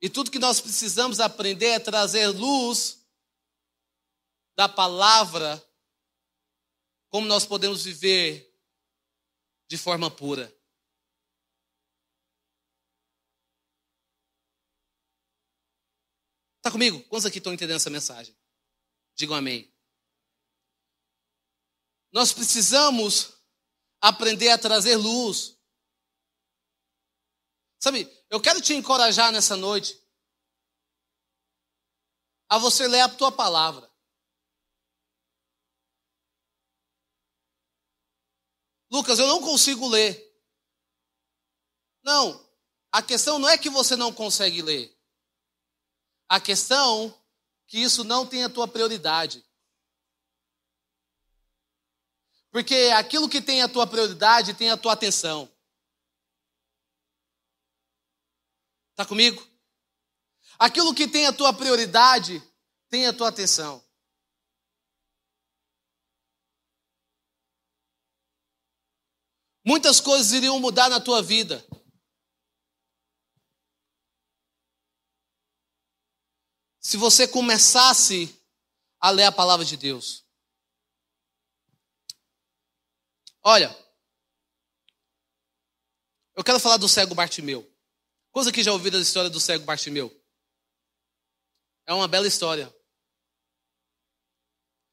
E 0.00 0.08
tudo 0.08 0.30
que 0.30 0.38
nós 0.38 0.60
precisamos 0.60 1.18
aprender 1.18 1.70
é 1.70 1.80
trazer 1.80 2.28
luz 2.28 3.04
da 4.56 4.68
palavra, 4.68 5.60
como 7.08 7.26
nós 7.26 7.44
podemos 7.44 7.82
viver 7.82 8.56
de 9.66 9.76
forma 9.76 10.08
pura. 10.08 10.56
Está 16.68 16.72
comigo? 16.74 17.02
Quantos 17.04 17.24
aqui 17.24 17.38
estão 17.38 17.54
entendendo 17.54 17.76
essa 17.76 17.88
mensagem? 17.88 18.36
Digam 19.14 19.34
amém. 19.34 19.74
Nós 22.12 22.30
precisamos 22.30 23.32
aprender 24.02 24.50
a 24.50 24.58
trazer 24.58 24.96
luz 24.96 25.58
Sabe, 27.80 28.06
eu 28.28 28.40
quero 28.40 28.60
te 28.60 28.74
encorajar 28.74 29.30
nessa 29.30 29.56
noite 29.56 29.96
a 32.48 32.58
você 32.58 32.88
ler 32.88 33.02
a 33.02 33.08
tua 33.08 33.30
palavra. 33.30 33.88
Lucas, 38.90 39.18
eu 39.20 39.28
não 39.28 39.40
consigo 39.40 39.86
ler. 39.86 40.18
Não, 42.02 42.52
a 42.90 43.00
questão 43.00 43.38
não 43.38 43.48
é 43.48 43.56
que 43.56 43.70
você 43.70 43.94
não 43.94 44.12
consegue 44.12 44.60
ler. 44.60 44.97
A 46.28 46.40
questão 46.40 47.14
que 47.66 47.78
isso 47.78 48.04
não 48.04 48.26
tem 48.26 48.44
a 48.44 48.48
tua 48.48 48.66
prioridade. 48.68 49.44
Porque 52.50 52.74
aquilo 52.96 53.28
que 53.28 53.40
tem 53.40 53.62
a 53.62 53.68
tua 53.68 53.86
prioridade 53.86 54.54
tem 54.54 54.70
a 54.70 54.76
tua 54.76 54.94
atenção. 54.94 55.50
Está 58.90 59.06
comigo? 59.06 59.46
Aquilo 60.58 60.94
que 60.94 61.06
tem 61.06 61.26
a 61.26 61.32
tua 61.32 61.52
prioridade 61.52 62.42
tem 62.88 63.06
a 63.06 63.12
tua 63.12 63.28
atenção. 63.28 63.84
Muitas 69.64 70.00
coisas 70.00 70.32
iriam 70.32 70.58
mudar 70.58 70.88
na 70.88 70.98
tua 70.98 71.22
vida. 71.22 71.64
Se 76.88 76.96
você 76.96 77.28
começasse 77.28 78.34
a 78.98 79.10
ler 79.10 79.24
a 79.24 79.30
palavra 79.30 79.62
de 79.62 79.76
Deus. 79.76 80.24
Olha, 83.42 83.68
eu 86.34 86.42
quero 86.42 86.58
falar 86.58 86.78
do 86.78 86.88
cego 86.88 87.14
Bartimeu. 87.14 87.70
Quantos 88.32 88.48
aqui 88.48 88.62
já 88.62 88.72
ouviram 88.72 88.98
a 88.98 89.02
história 89.02 89.28
do 89.28 89.38
cego 89.38 89.66
Bartimeu? 89.66 90.10
É 91.84 91.92
uma 91.92 92.08
bela 92.08 92.26
história. 92.26 92.74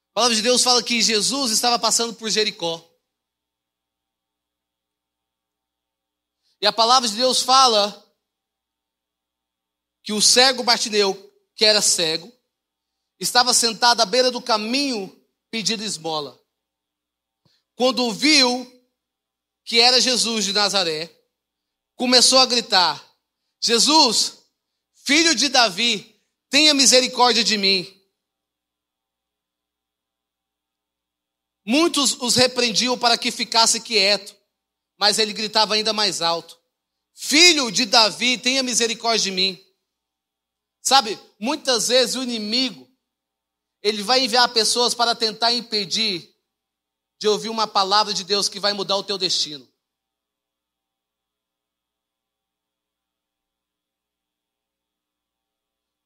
A 0.10 0.13
palavra 0.15 0.36
de 0.36 0.41
Deus 0.41 0.62
fala 0.62 0.84
que 0.84 1.01
Jesus 1.01 1.53
estava 1.53 1.79
passando 1.79 2.13
por 2.13 2.29
Jericó. 2.29 2.86
E 6.60 6.67
a 6.67 6.73
palavra 6.73 7.08
de 7.08 7.15
Deus 7.15 7.41
fala 7.41 8.05
que 10.03 10.12
o 10.12 10.21
cego 10.21 10.62
Bartimeu, 10.62 11.24
que 11.55 11.65
era 11.65 11.81
cego, 11.81 12.31
estava 13.19 13.53
sentado 13.53 14.01
à 14.01 14.05
beira 14.05 14.29
do 14.29 14.41
caminho 14.41 15.15
pedindo 15.49 15.83
esmola. 15.83 16.39
Quando 17.75 18.11
viu 18.11 18.71
que 19.63 19.79
era 19.79 19.99
Jesus 19.99 20.45
de 20.45 20.53
Nazaré, 20.53 21.09
começou 21.95 22.39
a 22.39 22.45
gritar: 22.45 23.03
Jesus, 23.61 24.43
filho 24.93 25.33
de 25.33 25.49
Davi, 25.49 26.21
tenha 26.49 26.73
misericórdia 26.73 27.43
de 27.43 27.57
mim. 27.57 27.91
Muitos 31.65 32.13
os 32.21 32.35
repreendiam 32.35 32.97
para 32.97 33.17
que 33.17 33.31
ficasse 33.31 33.79
quieto, 33.79 34.35
mas 34.97 35.17
ele 35.17 35.33
gritava 35.33 35.73
ainda 35.73 35.93
mais 35.93 36.21
alto: 36.21 36.59
Filho 37.13 37.71
de 37.71 37.85
Davi, 37.85 38.37
tenha 38.37 38.61
misericórdia 38.61 39.23
de 39.23 39.31
mim. 39.31 39.64
Sabe, 40.87 41.17
muitas 41.39 41.87
vezes 41.87 42.15
o 42.15 42.21
inimigo, 42.21 42.87
ele 43.81 44.03
vai 44.03 44.23
enviar 44.23 44.53
pessoas 44.53 44.93
para 44.93 45.15
tentar 45.15 45.51
impedir 45.51 46.31
de 47.19 47.27
ouvir 47.27 47.49
uma 47.49 47.67
palavra 47.67 48.13
de 48.13 48.23
Deus 48.23 48.47
que 48.47 48.59
vai 48.59 48.71
mudar 48.71 48.95
o 48.95 49.03
teu 49.03 49.17
destino. 49.17 49.67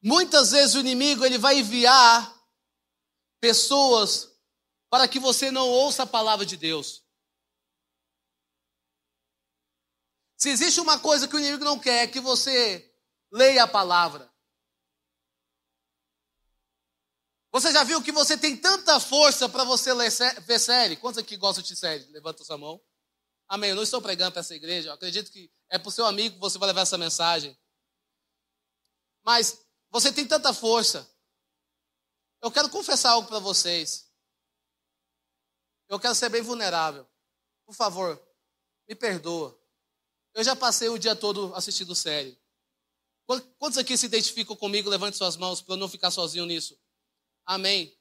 Muitas 0.02 0.52
vezes 0.52 0.74
o 0.74 0.80
inimigo 0.80 1.26
ele 1.26 1.36
vai 1.36 1.58
enviar 1.58 2.34
pessoas 3.38 4.30
para 4.88 5.06
que 5.06 5.18
você 5.18 5.50
não 5.50 5.68
ouça 5.68 6.04
a 6.04 6.06
palavra 6.06 6.46
de 6.46 6.56
Deus. 6.56 7.04
Se 10.38 10.48
existe 10.48 10.80
uma 10.80 10.98
coisa 10.98 11.28
que 11.28 11.36
o 11.36 11.38
inimigo 11.38 11.64
não 11.64 11.78
quer, 11.78 12.04
é 12.04 12.06
que 12.06 12.18
você 12.18 12.90
leia 13.30 13.64
a 13.64 13.68
palavra. 13.68 14.30
Você 17.52 17.72
já 17.72 17.82
viu 17.82 18.02
que 18.02 18.12
você 18.12 18.38
tem 18.38 18.56
tanta 18.56 19.00
força 19.00 19.48
para 19.48 19.64
você 19.64 19.92
ler, 19.92 20.10
ver 20.42 20.58
série? 20.58 20.96
Quantos 20.96 21.18
aqui 21.18 21.36
gostam 21.36 21.64
de 21.64 21.74
série? 21.74 22.04
Levanta 22.12 22.44
sua 22.44 22.56
mão. 22.56 22.80
Amém. 23.48 23.70
Eu 23.70 23.76
não 23.76 23.82
estou 23.82 24.00
pregando 24.00 24.32
para 24.32 24.40
essa 24.40 24.54
igreja. 24.54 24.90
Eu 24.90 24.92
acredito 24.92 25.32
que 25.32 25.52
é 25.68 25.78
para 25.78 25.88
o 25.88 25.92
seu 25.92 26.06
amigo 26.06 26.36
que 26.36 26.40
você 26.40 26.58
vai 26.58 26.68
levar 26.68 26.82
essa 26.82 26.96
mensagem. 26.96 27.58
Mas 29.24 29.60
você 29.90 30.12
tem 30.12 30.26
tanta 30.26 30.54
força. 30.54 31.10
Eu 32.40 32.50
quero 32.52 32.70
confessar 32.70 33.10
algo 33.10 33.28
para 33.28 33.40
vocês. 33.40 34.08
Eu 35.88 35.98
quero 35.98 36.14
ser 36.14 36.28
bem 36.28 36.42
vulnerável. 36.42 37.04
Por 37.66 37.74
favor, 37.74 38.20
me 38.88 38.94
perdoa. 38.94 39.60
Eu 40.32 40.44
já 40.44 40.54
passei 40.54 40.88
o 40.88 40.98
dia 40.98 41.16
todo 41.16 41.52
assistindo 41.56 41.94
série. 41.96 42.40
Quantos 43.58 43.76
aqui 43.76 43.96
se 43.96 44.06
identificam 44.06 44.56
comigo? 44.56 44.88
Levante 44.88 45.16
suas 45.16 45.36
mãos 45.36 45.60
para 45.60 45.74
eu 45.74 45.78
não 45.78 45.88
ficar 45.88 46.12
sozinho 46.12 46.46
nisso. 46.46 46.79
Amém. 47.46 47.96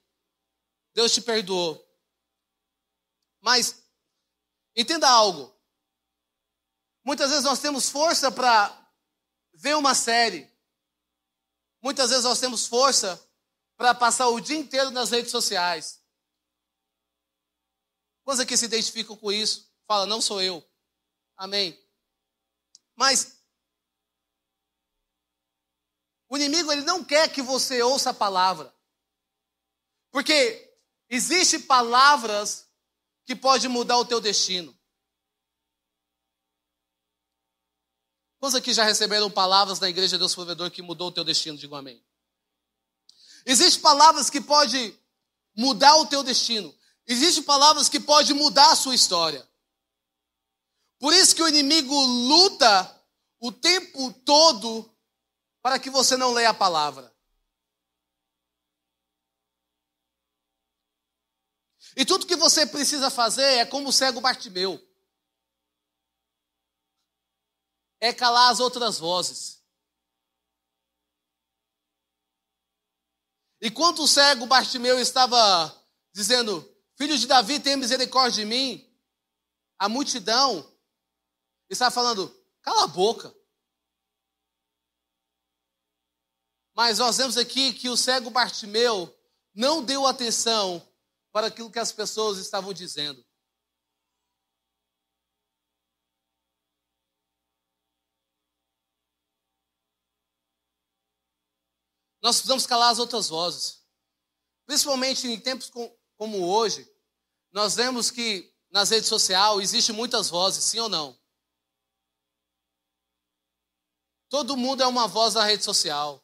Deus 0.94 1.14
te 1.14 1.22
perdoou. 1.22 1.86
Mas, 3.42 3.84
entenda 4.76 5.10
algo. 5.10 5.56
Muitas 7.04 7.30
vezes 7.30 7.46
nós 7.46 7.60
temos 7.60 7.90
força 7.90 8.32
para 8.32 8.76
ver 9.54 9.76
uma 9.76 9.96
série, 9.96 10.50
Muitas 11.82 12.10
vezes 12.10 12.26
nós 12.26 12.40
temos 12.40 12.68
força 12.68 13.22
para 13.78 13.96
passar 13.96 14.28
o 14.28 14.40
dia 14.40 14.58
inteiro 14.58 14.92
nas 14.92 15.12
redes 15.12 15.32
sociais. 15.32 16.04
Quantos 18.24 18.42
aqui 18.42 18.58
se 18.58 18.66
identificam 18.66 19.16
com 19.16 19.32
isso? 19.32 19.72
Fala, 19.88 20.06
não 20.06 20.22
sou 20.22 20.42
eu. 20.42 20.64
Amém. 21.38 21.80
Mas 22.96 23.40
o 26.28 26.36
inimigo 26.36 26.72
ele 26.72 26.82
não 26.82 27.04
quer 27.04 27.32
que 27.32 27.42
você 27.42 27.82
ouça 27.82 28.10
a 28.10 28.14
palavra. 28.14 28.74
Porque 30.12 30.74
existem 31.10 31.62
palavras 31.62 32.68
que 33.26 33.36
podem 33.36 33.70
mudar 33.70 33.98
o 33.98 34.06
teu 34.06 34.20
destino. 34.20 34.78
Quantos 38.40 38.56
aqui 38.56 38.74
já 38.74 38.84
receberam 38.84 39.30
palavras 39.30 39.80
da 39.80 39.90
Igreja 39.90 40.16
de 40.16 40.20
Deus 40.20 40.34
Provedor 40.34 40.72
que 40.72 40.82
mudou 40.82 41.10
o 41.10 41.12
teu 41.12 41.24
destino? 41.24 41.58
Digo 41.58 41.76
amém. 41.76 42.04
Existem 43.46 43.82
palavras 43.82 44.30
que 44.30 44.40
podem 44.40 44.98
mudar 45.56 45.96
o 45.98 46.06
teu 46.06 46.24
destino. 46.24 46.74
Existem 47.06 47.44
palavras 47.44 47.90
que 47.90 48.00
podem 48.00 48.36
mudar 48.36 48.72
a 48.72 48.76
sua 48.76 48.96
história. 48.96 49.48
Por 51.00 51.14
isso 51.14 51.36
que 51.36 51.44
o 51.44 51.48
inimigo 51.48 51.94
luta 51.94 53.04
o 53.40 53.52
tempo 53.52 54.12
todo 54.26 54.90
para 55.62 55.80
que 55.80 55.90
você 55.90 56.16
não 56.16 56.32
leia 56.32 56.50
a 56.50 56.54
palavra. 56.54 57.14
E 61.96 62.06
tudo 62.06 62.26
que 62.26 62.36
você 62.36 62.66
precisa 62.66 63.10
fazer 63.10 63.60
é 63.60 63.66
como 63.66 63.90
o 63.90 63.94
cego 63.94 64.22
Bartimeu. 64.22 64.80
é 68.00 68.14
calar 68.14 68.52
as 68.52 68.60
outras 68.60 68.98
vozes. 68.98 69.62
Enquanto 73.62 74.04
o 74.04 74.08
cego 74.08 74.46
Bartimeu 74.46 75.00
estava 75.00 75.76
dizendo: 76.14 76.66
Filho 76.96 77.18
de 77.18 77.28
Davi, 77.28 77.60
tenha 77.60 77.76
misericórdia 77.76 78.44
de 78.44 78.50
mim, 78.50 78.90
a 79.78 79.90
multidão 79.90 80.66
estava 81.70 81.92
falando: 81.92 82.34
Cala 82.62 82.86
a 82.86 82.88
boca. 82.88 83.36
Mas 86.74 87.00
nós 87.00 87.18
vemos 87.18 87.36
aqui 87.36 87.74
que 87.74 87.90
o 87.90 87.98
cego 87.98 88.30
Bartimeu 88.30 89.14
não 89.54 89.84
deu 89.84 90.08
atenção 90.08 90.88
para 91.40 91.48
aquilo 91.48 91.72
que 91.72 91.80
as 91.80 91.94
pessoas 91.94 92.38
estavam 92.38 92.74
dizendo. 92.74 93.26
Nós 102.22 102.36
precisamos 102.36 102.68
calar 102.68 102.92
as 102.92 103.00
outras 103.00 103.30
vozes. 103.30 103.88
Principalmente 104.66 105.28
em 105.30 105.40
tempos 105.40 105.72
como 106.18 106.46
hoje, 106.46 106.86
nós 107.54 107.76
vemos 107.76 108.12
que 108.12 108.54
nas 108.70 108.90
redes 108.90 109.08
sociais 109.08 109.62
existem 109.62 109.96
muitas 109.96 110.30
vozes, 110.30 110.66
sim 110.66 110.80
ou 110.80 110.90
não? 110.90 111.18
Todo 114.28 114.58
mundo 114.58 114.84
é 114.84 114.88
uma 114.88 115.08
voz 115.08 115.36
na 115.36 115.46
rede 115.46 115.64
social. 115.64 116.22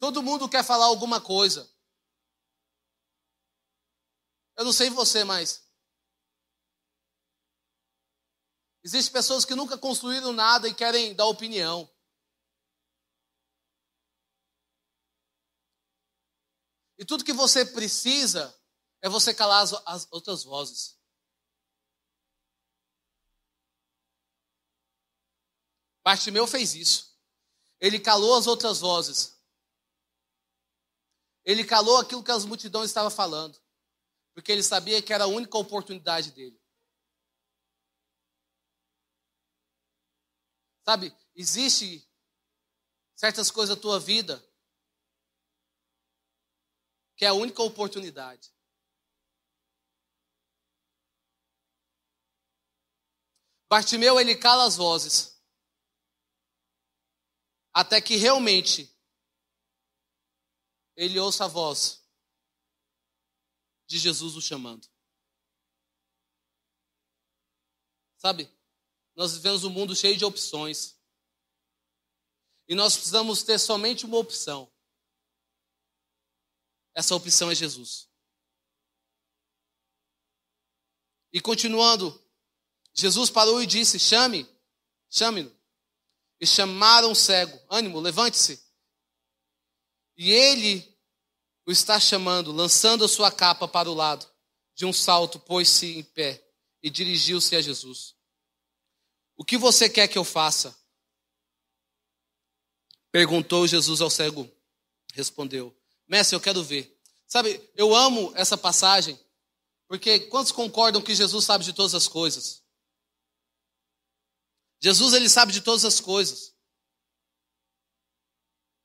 Todo 0.00 0.20
mundo 0.20 0.48
quer 0.48 0.64
falar 0.64 0.86
alguma 0.86 1.20
coisa. 1.20 1.71
Eu 4.62 4.66
não 4.66 4.72
sei 4.72 4.88
você, 4.90 5.24
mas. 5.24 5.60
Existem 8.84 9.12
pessoas 9.12 9.44
que 9.44 9.56
nunca 9.56 9.76
construíram 9.76 10.32
nada 10.32 10.68
e 10.68 10.74
querem 10.74 11.16
dar 11.16 11.26
opinião. 11.26 11.92
E 16.96 17.04
tudo 17.04 17.24
que 17.24 17.32
você 17.32 17.66
precisa 17.66 18.56
é 19.02 19.08
você 19.08 19.34
calar 19.34 19.64
as, 19.64 19.72
as 19.84 20.08
outras 20.12 20.44
vozes. 20.44 20.96
Bartimeu 26.04 26.46
fez 26.46 26.76
isso. 26.76 27.18
Ele 27.80 27.98
calou 27.98 28.38
as 28.38 28.46
outras 28.46 28.78
vozes. 28.78 29.36
Ele 31.44 31.64
calou 31.64 31.98
aquilo 31.98 32.22
que 32.22 32.30
as 32.30 32.44
multidões 32.44 32.90
estavam 32.90 33.10
falando. 33.10 33.61
Porque 34.34 34.50
ele 34.50 34.62
sabia 34.62 35.02
que 35.02 35.12
era 35.12 35.24
a 35.24 35.28
única 35.28 35.58
oportunidade 35.58 36.30
dele. 36.32 36.60
Sabe, 40.84 41.16
existe 41.34 42.08
certas 43.14 43.50
coisas 43.50 43.76
na 43.76 43.80
tua 43.80 44.00
vida 44.00 44.42
que 47.16 47.24
é 47.24 47.28
a 47.28 47.34
única 47.34 47.62
oportunidade. 47.62 48.52
Bartimeu, 53.68 54.18
ele 54.18 54.36
cala 54.36 54.66
as 54.66 54.76
vozes. 54.76 55.40
Até 57.72 58.00
que 58.00 58.16
realmente 58.16 58.92
ele 60.96 61.18
ouça 61.18 61.44
a 61.44 61.48
voz 61.48 62.01
de 63.92 63.98
Jesus 63.98 64.34
o 64.36 64.40
chamando. 64.40 64.88
Sabe, 68.16 68.50
nós 69.14 69.34
vivemos 69.34 69.64
um 69.64 69.70
mundo 69.70 69.94
cheio 69.94 70.16
de 70.16 70.24
opções. 70.24 70.98
E 72.66 72.74
nós 72.74 72.94
precisamos 72.94 73.42
ter 73.42 73.58
somente 73.58 74.06
uma 74.06 74.16
opção. 74.16 74.72
Essa 76.94 77.14
opção 77.14 77.50
é 77.50 77.54
Jesus. 77.54 78.08
E 81.32 81.40
continuando, 81.40 82.18
Jesus 82.94 83.28
parou 83.28 83.62
e 83.62 83.66
disse: 83.66 83.98
Chame, 83.98 84.48
chame-no. 85.10 85.54
E 86.40 86.46
chamaram 86.46 87.12
o 87.12 87.16
cego: 87.16 87.60
Ânimo, 87.68 88.00
levante-se. 88.00 88.62
E 90.16 90.30
ele 90.30 90.91
o 91.66 91.70
está 91.70 91.98
chamando, 92.00 92.52
lançando 92.52 93.04
a 93.04 93.08
sua 93.08 93.30
capa 93.30 93.68
para 93.68 93.90
o 93.90 93.94
lado. 93.94 94.26
De 94.74 94.86
um 94.86 94.92
salto, 94.92 95.38
pôs-se 95.38 95.98
em 95.98 96.02
pé 96.02 96.42
e 96.82 96.90
dirigiu-se 96.90 97.54
a 97.54 97.60
Jesus. 97.60 98.14
O 99.36 99.44
que 99.44 99.56
você 99.56 99.88
quer 99.88 100.08
que 100.08 100.18
eu 100.18 100.24
faça? 100.24 100.76
Perguntou 103.10 103.66
Jesus 103.66 104.00
ao 104.00 104.10
cego. 104.10 104.50
Respondeu: 105.12 105.76
Mestre, 106.08 106.34
eu 106.34 106.40
quero 106.40 106.64
ver. 106.64 106.98
Sabe, 107.26 107.70
eu 107.74 107.94
amo 107.94 108.32
essa 108.34 108.56
passagem, 108.56 109.18
porque 109.88 110.20
quantos 110.20 110.52
concordam 110.52 111.02
que 111.02 111.14
Jesus 111.14 111.44
sabe 111.44 111.64
de 111.64 111.72
todas 111.72 111.94
as 111.94 112.08
coisas? 112.08 112.62
Jesus, 114.80 115.14
ele 115.14 115.28
sabe 115.28 115.52
de 115.52 115.60
todas 115.60 115.84
as 115.84 116.00
coisas. 116.00 116.54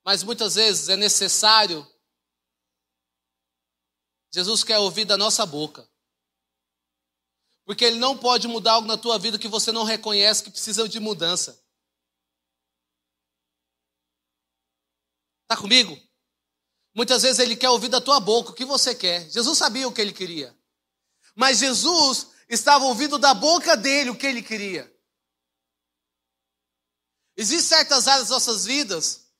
Mas 0.04 0.22
muitas 0.22 0.54
vezes 0.54 0.88
é 0.88 0.96
necessário, 0.96 1.86
Jesus 4.32 4.62
quer 4.62 4.78
ouvir 4.78 5.04
da 5.04 5.16
nossa 5.16 5.44
boca. 5.46 5.88
Porque 7.64 7.84
ele 7.84 7.98
não 7.98 8.16
pode 8.16 8.48
mudar 8.48 8.72
algo 8.72 8.88
na 8.88 8.96
tua 8.96 9.18
vida 9.18 9.38
que 9.38 9.48
você 9.48 9.70
não 9.72 9.84
reconhece 9.84 10.42
que 10.42 10.50
precisa 10.50 10.88
de 10.88 10.98
mudança. 10.98 11.62
Está 15.42 15.56
comigo? 15.56 15.98
Muitas 16.94 17.22
vezes 17.22 17.38
ele 17.38 17.56
quer 17.56 17.70
ouvir 17.70 17.88
da 17.88 18.00
tua 18.00 18.20
boca 18.20 18.50
o 18.50 18.54
que 18.54 18.64
você 18.64 18.94
quer. 18.94 19.28
Jesus 19.30 19.56
sabia 19.56 19.86
o 19.86 19.92
que 19.92 20.00
ele 20.00 20.12
queria. 20.12 20.56
Mas 21.34 21.58
Jesus 21.58 22.28
estava 22.48 22.84
ouvindo 22.84 23.18
da 23.18 23.32
boca 23.34 23.76
dele 23.76 24.10
o 24.10 24.18
que 24.18 24.26
ele 24.26 24.42
queria. 24.42 24.92
Existem 27.36 27.78
certas 27.78 28.08
áreas 28.08 28.28
das 28.28 28.30
nossas 28.30 28.64
vidas 28.64 29.30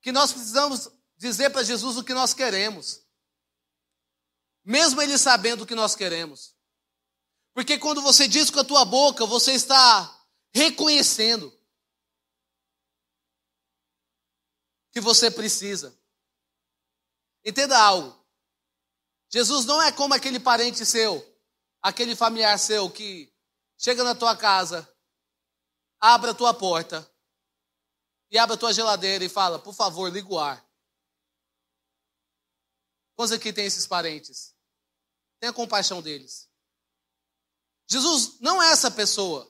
que 0.00 0.10
nós 0.10 0.32
precisamos 0.32 0.90
dizer 1.22 1.50
para 1.50 1.62
Jesus 1.62 1.96
o 1.96 2.04
que 2.04 2.12
nós 2.12 2.34
queremos. 2.34 3.00
Mesmo 4.64 5.00
ele 5.00 5.16
sabendo 5.16 5.62
o 5.62 5.66
que 5.66 5.74
nós 5.74 5.94
queremos. 5.94 6.54
Porque 7.54 7.78
quando 7.78 8.02
você 8.02 8.26
diz 8.26 8.50
com 8.50 8.60
a 8.60 8.64
tua 8.64 8.84
boca, 8.84 9.24
você 9.24 9.52
está 9.52 10.26
reconhecendo. 10.52 11.56
que 14.92 15.00
você 15.00 15.30
precisa. 15.30 15.98
Entenda 17.42 17.78
algo. 17.78 18.14
Jesus 19.30 19.64
não 19.64 19.80
é 19.80 19.90
como 19.90 20.12
aquele 20.12 20.38
parente 20.38 20.84
seu, 20.84 21.26
aquele 21.80 22.14
familiar 22.14 22.58
seu 22.58 22.90
que 22.90 23.34
chega 23.78 24.04
na 24.04 24.14
tua 24.14 24.36
casa, 24.36 24.86
abre 25.98 26.30
a 26.30 26.34
tua 26.34 26.52
porta 26.52 27.10
e 28.30 28.36
abre 28.36 28.54
a 28.54 28.58
tua 28.58 28.74
geladeira 28.74 29.24
e 29.24 29.30
fala: 29.30 29.58
por 29.58 29.72
favor, 29.72 30.12
liga 30.12 30.28
o 30.28 30.38
ar. 30.38 30.62
Quantos 33.22 33.36
aqui 33.36 33.52
tem 33.52 33.66
esses 33.66 33.86
parentes? 33.86 34.52
Tenha 35.38 35.52
compaixão 35.52 36.02
deles. 36.02 36.50
Jesus 37.88 38.40
não 38.40 38.60
é 38.60 38.72
essa 38.72 38.90
pessoa. 38.90 39.48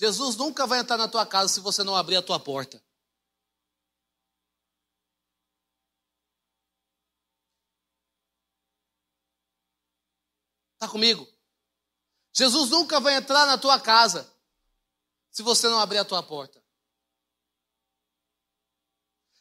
Jesus 0.00 0.36
nunca 0.36 0.66
vai 0.66 0.78
entrar 0.78 0.96
na 0.96 1.06
tua 1.06 1.26
casa 1.26 1.52
se 1.52 1.60
você 1.60 1.84
não 1.84 1.94
abrir 1.94 2.16
a 2.16 2.22
tua 2.22 2.40
porta. 2.40 2.82
Está 10.76 10.88
comigo? 10.88 11.28
Jesus 12.34 12.70
nunca 12.70 12.98
vai 13.00 13.16
entrar 13.16 13.44
na 13.44 13.58
tua 13.58 13.78
casa 13.78 14.34
se 15.30 15.42
você 15.42 15.68
não 15.68 15.78
abrir 15.78 15.98
a 15.98 16.06
tua 16.06 16.22
porta. 16.22 16.65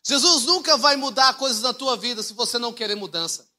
Jesus 0.06 0.46
nunca 0.46 0.78
vai 0.78 0.96
mudar 0.96 1.38
coisas 1.38 1.62
na 1.62 1.74
tua 1.74 1.98
vida 1.98 2.22
se 2.22 2.34
você 2.34 2.60
não 2.60 2.72
querer 2.72 2.96
mudança. 2.96 3.50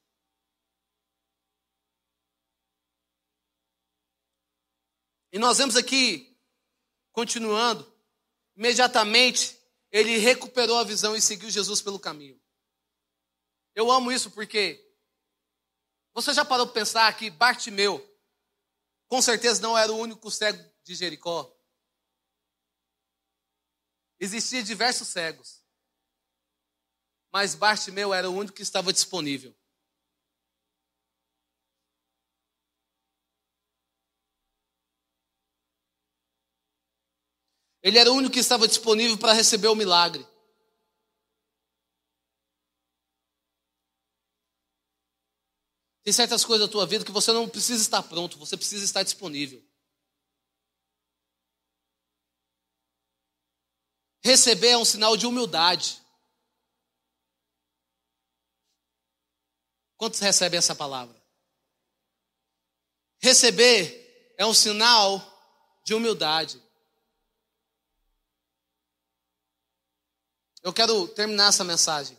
E 5.33 5.39
nós 5.39 5.59
vemos 5.59 5.77
aqui 5.77 6.37
Continuando, 7.17 7.91
imediatamente 8.55 9.59
ele 9.91 10.19
recuperou 10.19 10.79
a 10.79 10.85
visão 10.85 11.17
e 11.17 11.23
seguiu 11.23 11.49
Jesus 11.49 11.81
pelo 11.81 11.99
caminho. 11.99 12.39
Eu 13.75 13.91
amo 13.91 14.13
isso 14.13 14.31
porque 14.31 14.87
você 16.13 16.35
já 16.35 16.45
parou 16.45 16.67
para 16.67 16.75
pensar 16.75 17.17
que 17.17 17.31
Bartimeu, 17.31 18.07
com 19.09 19.23
certeza 19.23 19.63
não 19.63 19.79
era 19.79 19.91
o 19.91 19.97
único 19.97 20.31
cego 20.31 20.63
de 20.85 20.95
Jericó. 20.95 21.51
Existiam 24.21 24.63
diversos 24.63 25.09
cegos 25.09 25.56
mas 27.33 27.55
Bartimeu 27.55 28.15
era 28.15 28.29
o 28.31 28.35
único 28.35 28.57
que 28.57 28.63
estava 28.63 28.93
disponível. 28.93 29.55
Ele 37.83 37.99
era 37.99 38.11
o 38.11 38.15
único 38.17 38.33
que 38.33 38.41
estava 38.41 38.67
disponível 38.67 39.17
para 39.17 39.33
receber 39.33 39.69
o 39.69 39.75
milagre. 39.75 40.27
Tem 46.03 46.13
certas 46.13 46.45
coisas 46.45 46.67
da 46.67 46.73
tua 46.73 46.87
vida 46.87 47.05
que 47.05 47.13
você 47.13 47.33
não 47.33 47.49
precisa 47.49 47.83
estar 47.83 48.03
pronto, 48.03 48.39
você 48.39 48.57
precisa 48.57 48.85
estar 48.85 49.03
disponível. 49.03 49.61
Receber 54.25 54.71
é 54.71 54.79
um 54.79 54.85
sinal 54.85 55.17
de 55.17 55.27
humildade. 55.27 56.05
Quantos 60.07 60.21
recebem 60.21 60.57
essa 60.57 60.73
palavra? 60.73 61.21
Receber 63.19 64.35
é 64.39 64.47
um 64.47 64.55
sinal 64.55 65.21
de 65.83 65.95
humildade. 65.95 66.63
Eu 70.63 70.73
quero 70.73 71.09
terminar 71.09 71.49
essa 71.49 71.65
mensagem 71.65 72.17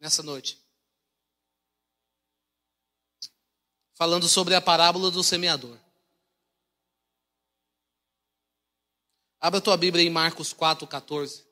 nessa 0.00 0.20
noite. 0.20 0.60
Falando 3.94 4.28
sobre 4.28 4.56
a 4.56 4.60
parábola 4.60 5.08
do 5.08 5.22
semeador. 5.22 5.78
Abra 9.38 9.60
tua 9.60 9.76
Bíblia 9.76 10.04
em 10.04 10.10
Marcos 10.10 10.52
4, 10.52 10.84
14. 10.88 11.45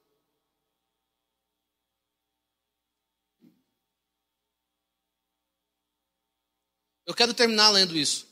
Eu 7.07 7.14
quero 7.14 7.35
terminar 7.35 7.71
lendo 7.71 7.97
isso. 7.97 8.27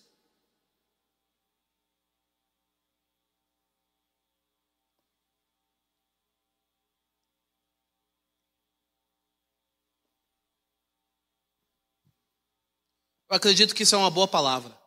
Eu 13.29 13.37
acredito 13.37 13.75
que 13.75 13.83
isso 13.83 13.95
é 13.95 13.99
uma 13.99 14.11
boa 14.11 14.29
palavra. 14.29 14.79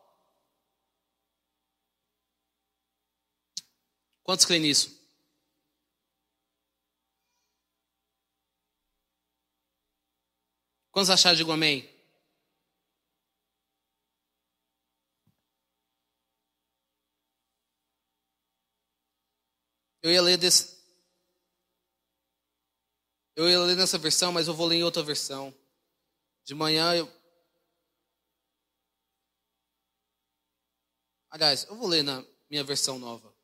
Quantos 4.23 4.45
creem 4.45 4.61
nisso? 4.61 4.89
Quantos 10.91 11.09
acharam? 11.09 11.35
Digo 11.35 11.51
amém. 11.51 11.94
Eu 20.05 20.11
ia 20.11 20.21
ler 20.21 20.37
desse. 20.37 20.77
Eu 23.35 23.49
ia 23.49 23.59
ler 23.59 23.75
nessa 23.75 23.97
versão, 23.97 24.31
mas 24.31 24.47
eu 24.47 24.53
vou 24.53 24.67
ler 24.67 24.75
em 24.75 24.83
outra 24.83 25.01
versão. 25.01 25.51
De 26.43 26.53
manhã 26.53 26.93
eu. 26.93 27.11
Aliás, 31.31 31.63
eu 31.63 31.75
vou 31.75 31.87
ler 31.87 32.03
na 32.03 32.23
minha 32.47 32.63
versão 32.63 32.99
nova. 32.99 33.35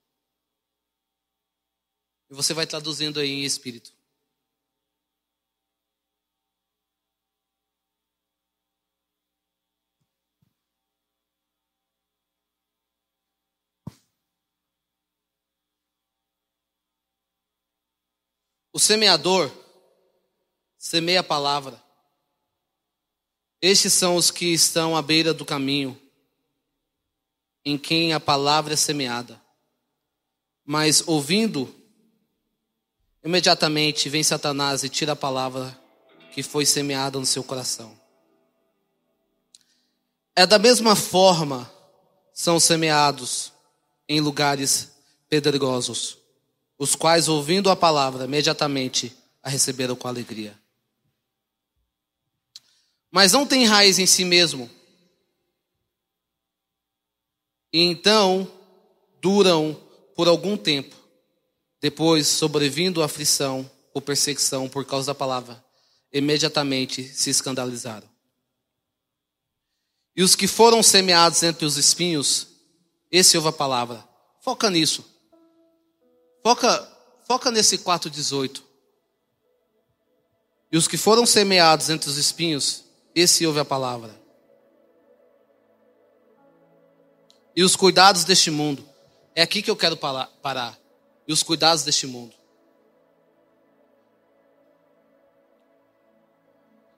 E 2.29 2.35
você 2.35 2.53
vai 2.53 2.67
traduzindo 2.67 3.19
aí 3.19 3.27
em 3.27 3.43
espírito. 3.43 3.91
Semeador 18.81 19.51
semeia 20.77 21.19
a 21.19 21.23
palavra. 21.23 21.81
Estes 23.61 23.93
são 23.93 24.15
os 24.15 24.31
que 24.31 24.47
estão 24.47 24.97
à 24.97 25.01
beira 25.01 25.33
do 25.33 25.45
caminho, 25.45 25.99
em 27.63 27.77
quem 27.77 28.11
a 28.11 28.19
palavra 28.19 28.73
é 28.73 28.75
semeada. 28.77 29.39
Mas 30.65 31.03
ouvindo, 31.07 31.73
imediatamente 33.23 34.09
vem 34.09 34.23
Satanás 34.23 34.83
e 34.83 34.89
tira 34.89 35.11
a 35.11 35.15
palavra 35.15 35.79
que 36.31 36.41
foi 36.41 36.65
semeada 36.65 37.19
no 37.19 37.25
seu 37.25 37.43
coração. 37.43 37.99
É 40.35 40.45
da 40.47 40.57
mesma 40.57 40.95
forma 40.95 41.71
são 42.33 42.59
semeados 42.59 43.53
em 44.07 44.19
lugares 44.21 44.91
pedregosos 45.29 46.20
os 46.81 46.95
quais, 46.95 47.27
ouvindo 47.27 47.69
a 47.69 47.75
palavra, 47.75 48.25
imediatamente 48.25 49.15
a 49.43 49.51
receberam 49.51 49.95
com 49.95 50.07
alegria. 50.07 50.59
Mas 53.11 53.33
não 53.33 53.45
tem 53.45 53.67
raiz 53.67 53.99
em 53.99 54.07
si 54.07 54.25
mesmo. 54.25 54.67
E 57.71 57.81
então 57.81 58.51
duram 59.21 59.79
por 60.15 60.27
algum 60.27 60.57
tempo. 60.57 60.95
Depois, 61.79 62.25
sobrevindo 62.25 63.03
a 63.03 63.05
aflição 63.05 63.69
ou 63.93 64.01
perseguição 64.01 64.67
por 64.67 64.83
causa 64.83 65.05
da 65.05 65.15
palavra, 65.15 65.63
imediatamente 66.11 67.03
se 67.03 67.29
escandalizaram. 67.29 68.09
E 70.15 70.23
os 70.23 70.35
que 70.35 70.47
foram 70.47 70.81
semeados 70.81 71.43
entre 71.43 71.63
os 71.63 71.77
espinhos, 71.77 72.47
esse 73.11 73.37
ouve 73.37 73.49
a 73.49 73.53
palavra. 73.53 74.03
Foca 74.41 74.67
nisso. 74.67 75.10
Foca, 76.43 76.87
foca 77.27 77.51
nesse 77.51 77.77
4,18. 77.77 78.63
E 80.71 80.77
os 80.77 80.87
que 80.87 80.97
foram 80.97 81.25
semeados 81.25 81.89
entre 81.89 82.09
os 82.09 82.17
espinhos, 82.17 82.85
esse 83.13 83.45
ouve 83.45 83.59
a 83.59 83.65
palavra. 83.65 84.19
E 87.55 87.63
os 87.63 87.75
cuidados 87.75 88.23
deste 88.23 88.49
mundo. 88.49 88.87
É 89.35 89.41
aqui 89.41 89.61
que 89.61 89.69
eu 89.69 89.75
quero 89.75 89.97
parar. 89.97 90.79
E 91.27 91.33
os 91.33 91.43
cuidados 91.43 91.83
deste 91.83 92.07
mundo. 92.07 92.33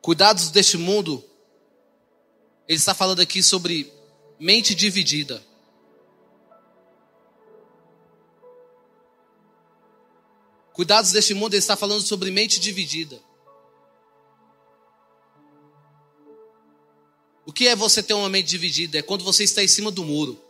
Cuidados 0.02 0.52
deste 0.52 0.78
mundo. 0.78 1.24
Ele 2.68 2.78
está 2.78 2.94
falando 2.94 3.20
aqui 3.20 3.42
sobre 3.42 3.92
mente 4.40 4.76
dividida. 4.76 5.44
Cuidados 10.74 11.12
deste 11.12 11.36
mundo, 11.36 11.54
ele 11.54 11.60
está 11.60 11.76
falando 11.76 12.02
sobre 12.02 12.32
mente 12.32 12.60
dividida. 12.60 13.22
O 17.46 17.54
que 17.54 17.68
é 17.68 17.76
você 17.76 18.02
ter 18.02 18.16
uma 18.16 18.30
mente 18.30 18.48
dividida? 18.48 18.98
É 18.98 19.02
quando 19.02 19.24
você 19.24 19.44
está 19.44 19.64
em 19.64 19.68
cima 19.68 19.92
do 19.92 20.04
muro. 20.04 20.42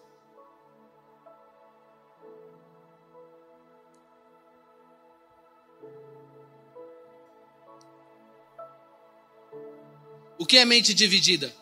O 10.38 10.46
que 10.46 10.58
é 10.58 10.64
mente 10.64 10.94
dividida? 10.94 11.54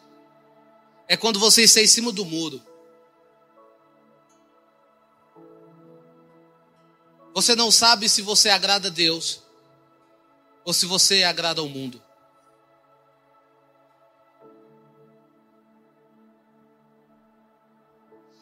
É 1.08 1.18
quando 1.18 1.40
você 1.40 1.64
está 1.64 1.82
em 1.82 1.88
cima 1.88 2.12
do 2.12 2.26
muro. 2.26 2.62
Você 7.34 7.56
não 7.56 7.72
sabe 7.72 8.10
se 8.10 8.22
você 8.22 8.50
agrada 8.50 8.90
a 8.90 8.92
Deus 8.92 9.42
ou 10.66 10.74
se 10.74 10.86
você 10.86 11.24
agrada 11.24 11.62
ao 11.62 11.68
mundo. 11.70 12.02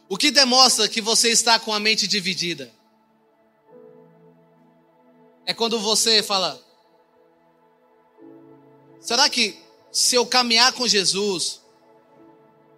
O 0.09 0.17
que 0.17 0.31
demonstra 0.31 0.89
que 0.89 1.01
você 1.01 1.29
está 1.29 1.59
com 1.59 1.71
a 1.71 1.79
mente 1.79 2.07
dividida? 2.07 2.73
É 5.45 5.53
quando 5.53 5.79
você 5.79 6.23
fala: 6.23 6.59
será 8.99 9.29
que 9.29 9.55
se 9.91 10.15
eu 10.15 10.25
caminhar 10.25 10.73
com 10.73 10.87
Jesus, 10.87 11.61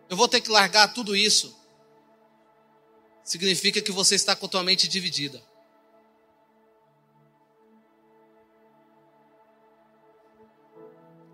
eu 0.09 0.17
vou 0.17 0.27
ter 0.27 0.41
que 0.41 0.51
largar 0.51 0.93
tudo 0.93 1.15
isso? 1.15 1.57
Significa 3.23 3.81
que 3.81 3.93
você 3.93 4.15
está 4.15 4.35
com 4.35 4.45
a 4.45 4.49
tua 4.49 4.63
mente 4.63 4.89
dividida. 4.89 5.41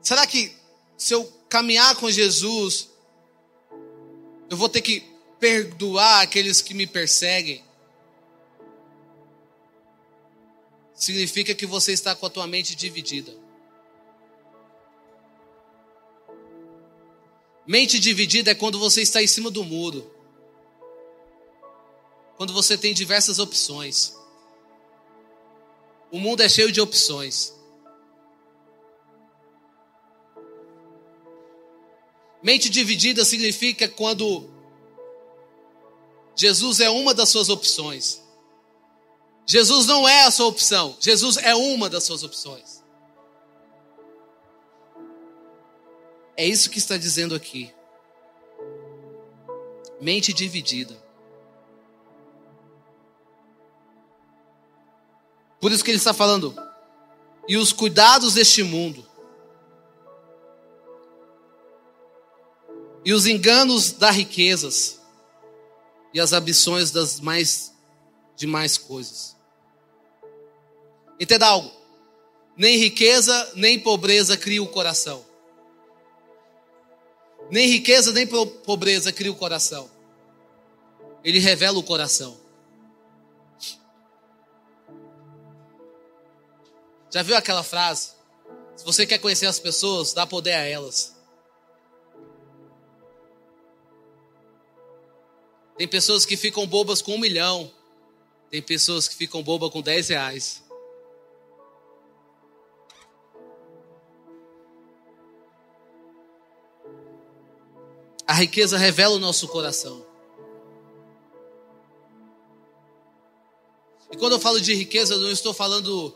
Será 0.07 0.25
que 0.25 0.55
se 0.97 1.13
eu 1.13 1.25
caminhar 1.49 1.93
com 1.97 2.09
Jesus, 2.09 2.89
eu 4.49 4.55
vou 4.55 4.69
ter 4.69 4.81
que 4.81 5.01
perdoar 5.37 6.21
aqueles 6.21 6.61
que 6.61 6.73
me 6.73 6.87
perseguem? 6.87 7.61
Significa 10.95 11.53
que 11.53 11.65
você 11.65 11.91
está 11.91 12.15
com 12.15 12.25
a 12.25 12.29
tua 12.29 12.47
mente 12.47 12.73
dividida. 12.73 13.35
Mente 17.65 17.99
dividida 17.99 18.51
é 18.51 18.55
quando 18.55 18.79
você 18.79 19.01
está 19.01 19.21
em 19.21 19.27
cima 19.27 19.51
do 19.51 19.65
muro. 19.65 20.09
Quando 22.37 22.53
você 22.53 22.77
tem 22.77 22.93
diversas 22.93 23.39
opções. 23.39 24.15
O 26.09 26.17
mundo 26.17 26.43
é 26.43 26.47
cheio 26.47 26.71
de 26.71 26.79
opções. 26.79 27.56
Mente 32.41 32.69
dividida 32.69 33.25
significa 33.25 33.87
quando 33.87 34.49
Jesus 36.35 36.79
é 36.79 36.89
uma 36.89 37.13
das 37.13 37.29
suas 37.29 37.49
opções. 37.49 38.21
Jesus 39.45 39.87
não 39.87 40.07
é 40.07 40.23
a 40.23 40.31
sua 40.31 40.47
opção, 40.47 40.95
Jesus 40.99 41.37
é 41.37 41.55
uma 41.55 41.89
das 41.89 42.03
suas 42.03 42.21
opções. 42.21 42.83
É 46.35 46.45
isso 46.45 46.69
que 46.69 46.77
está 46.77 46.97
dizendo 46.97 47.33
aqui. 47.33 47.73
Mente 49.99 50.31
dividida. 50.31 50.95
Por 55.59 55.71
isso 55.71 55.83
que 55.83 55.89
ele 55.89 55.97
está 55.97 56.13
falando. 56.13 56.55
E 57.47 57.57
os 57.57 57.73
cuidados 57.73 58.35
deste 58.35 58.61
mundo. 58.61 59.06
E 63.07 63.13
os 63.13 63.25
enganos 63.25 63.93
das 63.93 64.17
riquezas. 64.17 64.99
E 66.13 66.19
as 66.19 66.33
ambições 66.33 66.91
das 66.91 67.21
mais 67.21 67.73
demais 68.35 68.77
coisas. 68.77 69.33
Entenda 71.17 71.47
algo. 71.47 71.71
Nem 72.57 72.77
riqueza, 72.77 73.53
nem 73.55 73.79
pobreza 73.79 74.35
cria 74.35 74.61
o 74.61 74.67
coração. 74.67 75.25
Nem 77.49 77.69
riqueza, 77.69 78.11
nem 78.11 78.27
pobreza 78.27 79.13
cria 79.13 79.31
o 79.31 79.35
coração. 79.35 79.89
Ele 81.23 81.39
revela 81.39 81.79
o 81.79 81.83
coração. 81.83 82.37
Já 87.09 87.23
viu 87.23 87.37
aquela 87.37 87.63
frase? 87.63 88.11
Se 88.75 88.83
você 88.83 89.05
quer 89.05 89.19
conhecer 89.19 89.45
as 89.45 89.59
pessoas, 89.59 90.11
dá 90.11 90.27
poder 90.27 90.55
a 90.55 90.65
elas. 90.65 91.16
Tem 95.77 95.87
pessoas 95.87 96.25
que 96.25 96.35
ficam 96.35 96.65
bobas 96.65 97.01
com 97.01 97.13
um 97.13 97.19
milhão. 97.19 97.71
Tem 98.49 98.61
pessoas 98.61 99.07
que 99.07 99.15
ficam 99.15 99.43
bobas 99.43 99.69
com 99.69 99.81
dez 99.81 100.09
reais. 100.09 100.63
A 108.25 108.33
riqueza 108.33 108.77
revela 108.77 109.15
o 109.15 109.19
nosso 109.19 109.47
coração. 109.47 110.05
E 114.11 114.17
quando 114.17 114.33
eu 114.33 114.39
falo 114.39 114.59
de 114.59 114.73
riqueza, 114.73 115.13
eu 115.13 115.19
não 115.19 115.31
estou 115.31 115.53
falando 115.53 116.15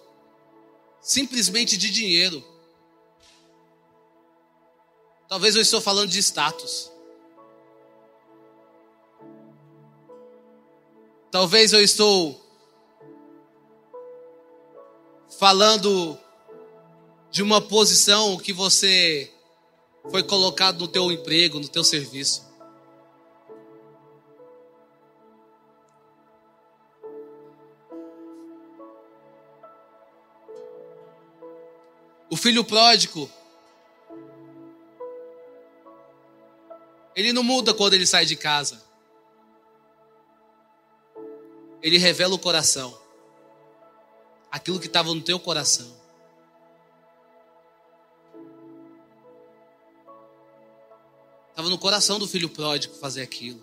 simplesmente 1.01 1.78
de 1.78 1.89
dinheiro. 1.89 2.43
Talvez 5.28 5.55
eu 5.55 5.62
estou 5.62 5.80
falando 5.80 6.09
de 6.09 6.20
status. 6.20 6.91
Talvez 11.32 11.71
eu 11.71 11.82
estou 11.82 12.45
falando 15.39 16.19
de 17.32 17.41
uma 17.41 17.61
posição 17.61 18.38
que 18.38 18.51
você 18.51 19.32
foi 20.09 20.23
colocado 20.23 20.79
no 20.79 20.89
teu 20.89 21.09
emprego, 21.09 21.57
no 21.57 21.69
teu 21.69 21.86
serviço. 21.86 22.45
O 32.29 32.36
filho 32.36 32.65
pródigo, 32.65 33.32
ele 37.15 37.32
não 37.32 37.41
muda 37.41 37.73
quando 37.73 37.93
ele 37.93 38.05
sai 38.05 38.25
de 38.25 38.36
casa. 38.36 38.91
Ele 41.82 41.97
revela 41.97 42.36
o 42.36 42.39
coração. 42.39 42.99
Aquilo 44.51 44.79
que 44.79 44.88
estava 44.88 45.13
no 45.13 45.21
teu 45.21 45.39
coração. 45.39 45.99
Estava 51.49 51.69
no 51.69 51.77
coração 51.77 52.19
do 52.19 52.27
filho 52.27 52.49
pródigo 52.49 52.93
fazer 52.95 53.21
aquilo. 53.21 53.61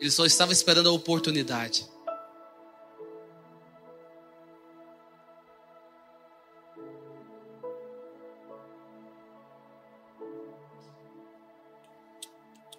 Ele 0.00 0.10
só 0.10 0.24
estava 0.24 0.52
esperando 0.52 0.88
a 0.88 0.92
oportunidade. 0.92 1.88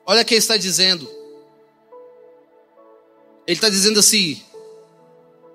Olha 0.05 0.21
o 0.21 0.25
que 0.25 0.33
ele 0.33 0.39
está 0.39 0.57
dizendo. 0.57 1.18
Ele 3.49 3.57
está 3.57 3.67
dizendo 3.67 3.99
assim: 3.99 4.43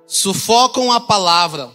sufocam 0.05 0.91
a 0.91 1.01
palavra. 1.01 1.71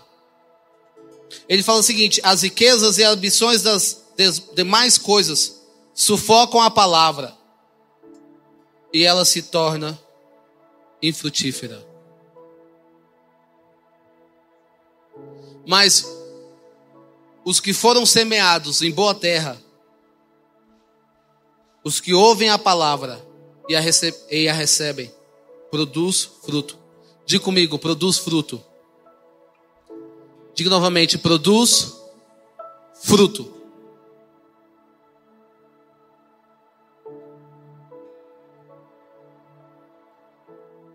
Ele 1.47 1.63
fala 1.63 1.80
o 1.80 1.84
seguinte: 1.84 2.20
as 2.26 2.41
riquezas 2.41 2.97
e 2.97 3.03
ambições 3.05 3.61
das 3.61 4.03
demais 4.53 4.97
coisas 4.97 5.61
sufocam 5.93 6.59
a 6.59 6.70
palavra 6.70 7.34
e 8.91 9.05
ela 9.05 9.24
se 9.24 9.43
torna 9.43 9.97
infrutífera. 11.01 11.88
Mas 15.65 16.05
os 17.45 17.61
que 17.61 17.72
foram 17.72 18.05
semeados 18.05 18.82
em 18.82 18.91
boa 18.91 19.15
terra, 19.15 19.57
os 21.82 22.01
que 22.01 22.13
ouvem 22.13 22.49
a 22.49 22.57
palavra 22.57 23.26
e 23.70 23.76
a, 23.78 23.82
e 24.30 24.49
a 24.49 24.53
recebem, 24.53 25.17
produz 25.72 26.24
fruto. 26.43 26.78
Diga 27.26 27.43
comigo, 27.43 27.78
produz 27.78 28.17
fruto. 28.17 28.63
Diga 30.55 30.70
novamente, 30.70 31.17
produz 31.17 31.95
fruto. 33.01 33.59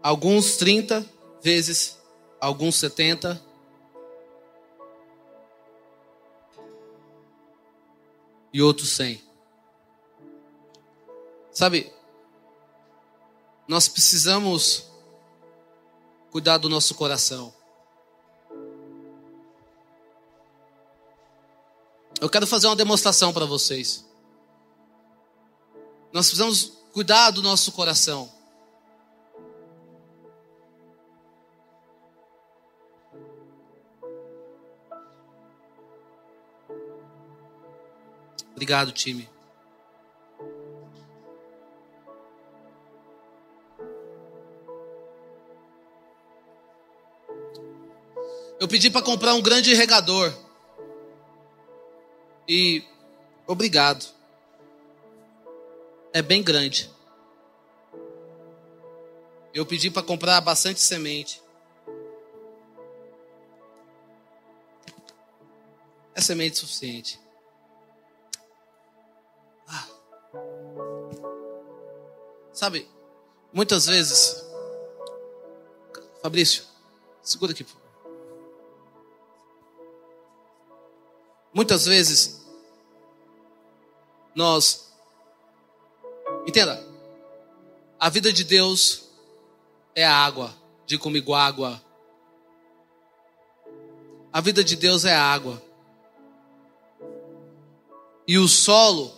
alguns 0.05 0.59
30 0.59 1.03
vezes, 1.43 1.99
alguns 2.39 2.77
70. 2.77 3.43
E 8.53 8.61
outros 8.61 8.91
100. 8.91 9.25
Sabe, 11.51 11.91
nós 13.67 13.89
precisamos 13.89 14.87
cuidar 16.31 16.59
do 16.59 16.69
nosso 16.69 16.95
coração. 16.95 17.53
Eu 22.21 22.29
quero 22.29 22.47
fazer 22.47 22.67
uma 22.67 22.77
demonstração 22.77 23.33
para 23.33 23.45
vocês. 23.45 24.05
Nós 26.13 26.27
precisamos 26.27 26.73
cuidar 26.93 27.31
do 27.31 27.43
nosso 27.43 27.73
coração. 27.73 28.33
Obrigado, 38.53 38.93
time. 38.93 39.34
Eu 48.65 48.69
pedi 48.69 48.89
para 48.89 49.03
comprar 49.03 49.35
um 49.35 49.43
grande 49.43 49.75
regador. 49.75 50.33
E 52.49 52.83
obrigado. 53.47 54.07
É 56.15 56.23
bem 56.23 56.43
grande. 56.43 56.91
Eu 59.53 59.67
pedi 59.67 59.91
para 59.91 60.03
comprar 60.03 60.41
bastante 60.41 60.81
semente. 60.81 61.43
É 66.15 66.23
semente 66.23 66.57
suficiente. 66.57 67.21
Sabe, 72.51 72.89
muitas 73.53 73.85
vezes. 73.85 74.43
Fabrício, 76.23 76.65
segura 77.23 77.53
aqui, 77.53 77.63
por 77.63 77.84
Muitas 81.55 81.87
vezes, 81.87 82.45
nós. 84.35 84.93
Entenda, 86.47 86.85
a 87.99 88.11
vida 88.11 88.33
de 88.33 88.43
Deus 88.43 89.09
é 89.95 90.05
a 90.05 90.13
água. 90.13 90.55
Diga 90.85 91.03
comigo, 91.03 91.33
água. 91.33 91.81
A 94.33 94.41
vida 94.41 94.65
de 94.65 94.75
Deus 94.75 95.05
é 95.05 95.15
água. 95.15 95.63
E 98.27 98.37
o 98.37 98.49
solo 98.49 99.15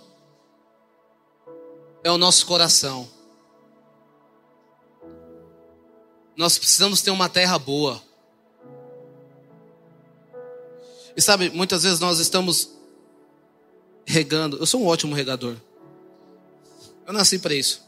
é 2.05 2.11
o 2.11 2.19
nosso 2.19 2.45
coração. 2.45 3.09
Nós 6.37 6.59
precisamos 6.59 7.01
ter 7.01 7.11
uma 7.11 7.31
terra 7.31 7.59
boa. 7.59 8.03
E 11.17 11.23
sabe, 11.23 11.49
muitas 11.49 11.83
vezes 11.83 11.99
nós 11.99 12.19
estamos 12.19 12.71
regando. 14.05 14.59
Eu 14.59 14.67
sou 14.67 14.83
um 14.83 14.87
ótimo 14.87 15.15
regador. 15.15 15.57
Eu 17.07 17.13
nasci 17.13 17.39
para 17.39 17.55
isso. 17.55 17.83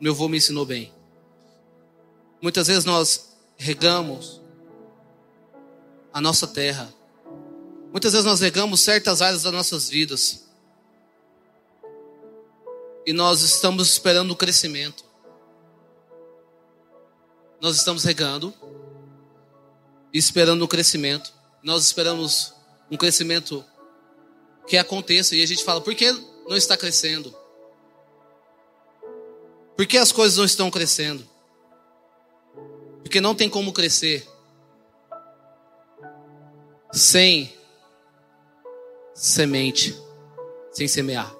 Meu 0.00 0.12
avô 0.12 0.28
me 0.28 0.36
ensinou 0.36 0.66
bem. 0.66 0.92
Muitas 2.42 2.66
vezes 2.66 2.84
nós 2.84 3.36
regamos 3.56 4.40
a 6.12 6.20
nossa 6.20 6.46
terra. 6.46 6.92
Muitas 7.92 8.12
vezes 8.12 8.26
nós 8.26 8.40
regamos 8.40 8.80
certas 8.80 9.22
áreas 9.22 9.44
das 9.44 9.52
nossas 9.52 9.88
vidas. 9.88 10.44
E 13.06 13.12
nós 13.12 13.42
estamos 13.42 13.88
esperando 13.88 14.32
o 14.32 14.36
crescimento. 14.36 15.04
Nós 17.60 17.76
estamos 17.76 18.02
regando 18.02 18.52
e 20.12 20.18
esperando 20.18 20.62
o 20.62 20.68
crescimento. 20.68 21.35
Nós 21.66 21.82
esperamos 21.82 22.54
um 22.88 22.96
crescimento 22.96 23.64
que 24.68 24.76
aconteça 24.76 25.34
e 25.34 25.42
a 25.42 25.46
gente 25.46 25.64
fala: 25.64 25.80
por 25.80 25.96
que 25.96 26.12
não 26.46 26.56
está 26.56 26.76
crescendo? 26.76 27.36
Por 29.76 29.84
que 29.84 29.98
as 29.98 30.12
coisas 30.12 30.38
não 30.38 30.44
estão 30.44 30.70
crescendo? 30.70 31.28
Porque 33.02 33.20
não 33.20 33.34
tem 33.34 33.50
como 33.50 33.72
crescer 33.72 34.24
sem 36.92 37.52
semente, 39.12 40.00
sem 40.70 40.86
semear. 40.86 41.34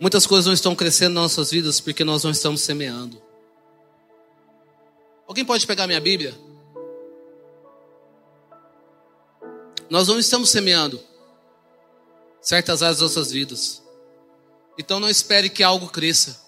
Muitas 0.00 0.26
coisas 0.26 0.46
não 0.46 0.52
estão 0.52 0.74
crescendo 0.74 1.14
nas 1.14 1.22
nossas 1.22 1.52
vidas 1.52 1.78
porque 1.78 2.02
nós 2.02 2.24
não 2.24 2.32
estamos 2.32 2.62
semeando. 2.62 3.25
Alguém 5.26 5.44
pode 5.44 5.66
pegar 5.66 5.86
minha 5.86 6.00
Bíblia? 6.00 6.34
Nós 9.90 10.08
não 10.08 10.18
estamos 10.18 10.50
semeando 10.50 11.00
certas 12.40 12.82
áreas 12.82 13.00
das 13.00 13.10
nossas 13.16 13.32
vidas. 13.32 13.82
Então 14.78 15.00
não 15.00 15.08
espere 15.08 15.50
que 15.50 15.62
algo 15.62 15.88
cresça. 15.88 16.44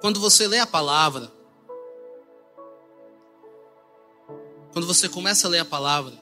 Quando 0.00 0.18
você 0.18 0.48
lê 0.48 0.58
a 0.58 0.66
palavra, 0.66 1.30
quando 4.72 4.86
você 4.86 5.08
começa 5.08 5.46
a 5.46 5.50
ler 5.50 5.60
a 5.60 5.64
palavra, 5.64 6.21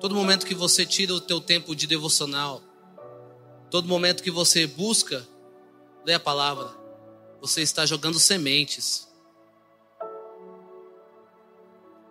todo 0.00 0.14
momento 0.14 0.46
que 0.46 0.54
você 0.54 0.86
tira 0.86 1.12
o 1.14 1.20
teu 1.20 1.40
tempo 1.40 1.74
de 1.74 1.86
devocional, 1.86 2.62
todo 3.70 3.88
momento 3.88 4.22
que 4.22 4.30
você 4.30 4.66
busca 4.66 5.26
ler 6.04 6.14
a 6.14 6.20
palavra, 6.20 6.70
você 7.40 7.62
está 7.62 7.84
jogando 7.84 8.18
sementes. 8.18 9.08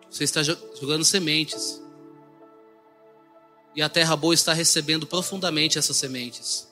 Você 0.10 0.24
está 0.24 0.42
jogando 0.44 1.04
sementes. 1.04 1.82
E 3.76 3.82
a 3.82 3.90
terra 3.90 4.16
boa 4.16 4.34
está 4.34 4.54
recebendo 4.54 5.06
profundamente 5.06 5.78
essas 5.78 5.98
sementes. 5.98 6.68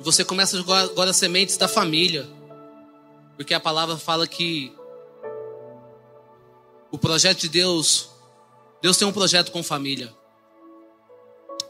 Você 0.00 0.24
começa 0.24 0.56
a 0.56 0.60
jogar 0.60 0.80
agora 0.80 1.12
sementes 1.12 1.56
da 1.56 1.68
família. 1.68 2.28
Porque 3.36 3.54
a 3.54 3.60
palavra 3.60 3.96
fala 3.96 4.26
que 4.26 4.74
o 6.90 6.98
projeto 6.98 7.40
de 7.40 7.48
Deus, 7.48 8.10
Deus 8.80 8.96
tem 8.96 9.08
um 9.08 9.12
projeto 9.12 9.50
com 9.50 9.62
família. 9.62 10.14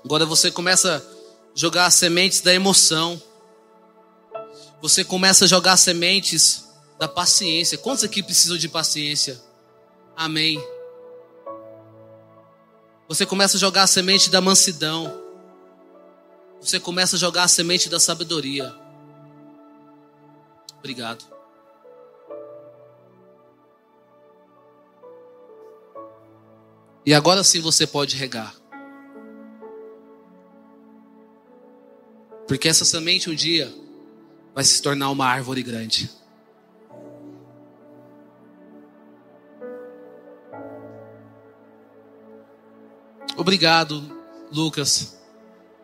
Agora 0.05 0.27
você 0.27 0.51
começa 0.51 0.97
a 0.97 1.23
jogar 1.55 1.91
sementes 1.91 2.41
da 2.41 2.53
emoção. 2.53 3.23
Você 4.81 5.05
começa 5.05 5.45
a 5.45 5.49
jogar 5.49 5.77
sementes 5.77 6.69
da 6.99 7.07
paciência. 7.07 7.79
Quantos 7.79 8.03
aqui 8.03 8.23
precisam 8.23 8.57
de 8.57 8.69
paciência? 8.69 9.41
Amém. 10.17 10.63
Você 13.09 13.25
começa 13.25 13.57
a 13.57 13.61
jogar 13.61 13.85
a 13.85 13.87
semente 13.87 14.29
da 14.29 14.41
mansidão. 14.41 15.23
Você 16.61 16.81
começa 16.81 17.17
a 17.17 17.19
jogar 17.19 17.45
a 17.45 17.49
semente 17.49 17.89
da 17.89 18.01
sabedoria. 18.01 18.75
Obrigado. 20.79 21.32
E 27.05 27.13
agora 27.13 27.43
sim 27.43 27.61
você 27.61 27.87
pode 27.87 28.17
regar. 28.17 28.55
Porque 32.47 32.69
essa 32.69 32.85
semente 32.85 33.31
um 33.31 33.35
dia 33.35 33.73
vai 34.55 34.63
se 34.63 34.81
tornar 34.81 35.11
uma 35.11 35.27
árvore 35.27 35.63
grande. 35.63 36.11
Obrigado, 43.37 44.17
Lucas, 44.53 45.19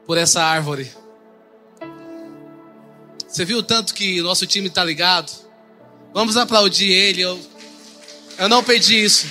por 0.06 0.18
essa 0.18 0.42
árvore. 0.42 0.92
Você 3.26 3.44
viu 3.44 3.62
tanto 3.62 3.94
que 3.94 4.20
o 4.20 4.24
nosso 4.24 4.46
time 4.46 4.68
está 4.68 4.84
ligado? 4.84 5.32
Vamos 6.12 6.36
aplaudir 6.36 6.90
ele. 6.90 7.22
Eu, 7.22 7.40
eu 8.38 8.48
não 8.48 8.62
pedi 8.62 9.02
isso. 9.02 9.26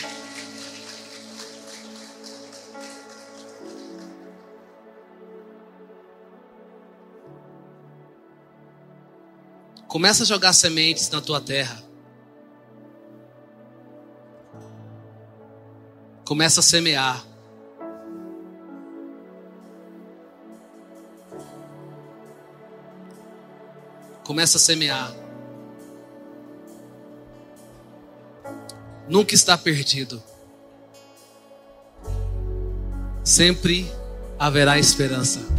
Começa 9.87 10.23
a 10.23 10.25
jogar 10.25 10.51
sementes 10.51 11.09
na 11.09 11.21
tua 11.21 11.39
terra. 11.39 11.81
Começa 16.25 16.59
a 16.59 16.63
semear. 16.63 17.25
Começa 24.25 24.57
a 24.57 24.59
semear. 24.59 25.15
Nunca 29.07 29.33
está 29.33 29.57
perdido. 29.57 30.21
Sempre 33.23 33.89
haverá 34.37 34.77
esperança. 34.77 35.56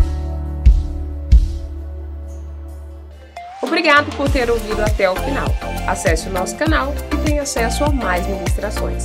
Obrigado 3.78 4.10
por 4.16 4.28
ter 4.28 4.50
ouvido 4.50 4.82
até 4.82 5.08
o 5.08 5.14
final. 5.14 5.46
Acesse 5.86 6.28
o 6.28 6.32
nosso 6.32 6.56
canal 6.56 6.92
e 7.12 7.16
tenha 7.24 7.42
acesso 7.42 7.84
a 7.84 7.92
mais 7.92 8.26
ministrações. 8.26 9.04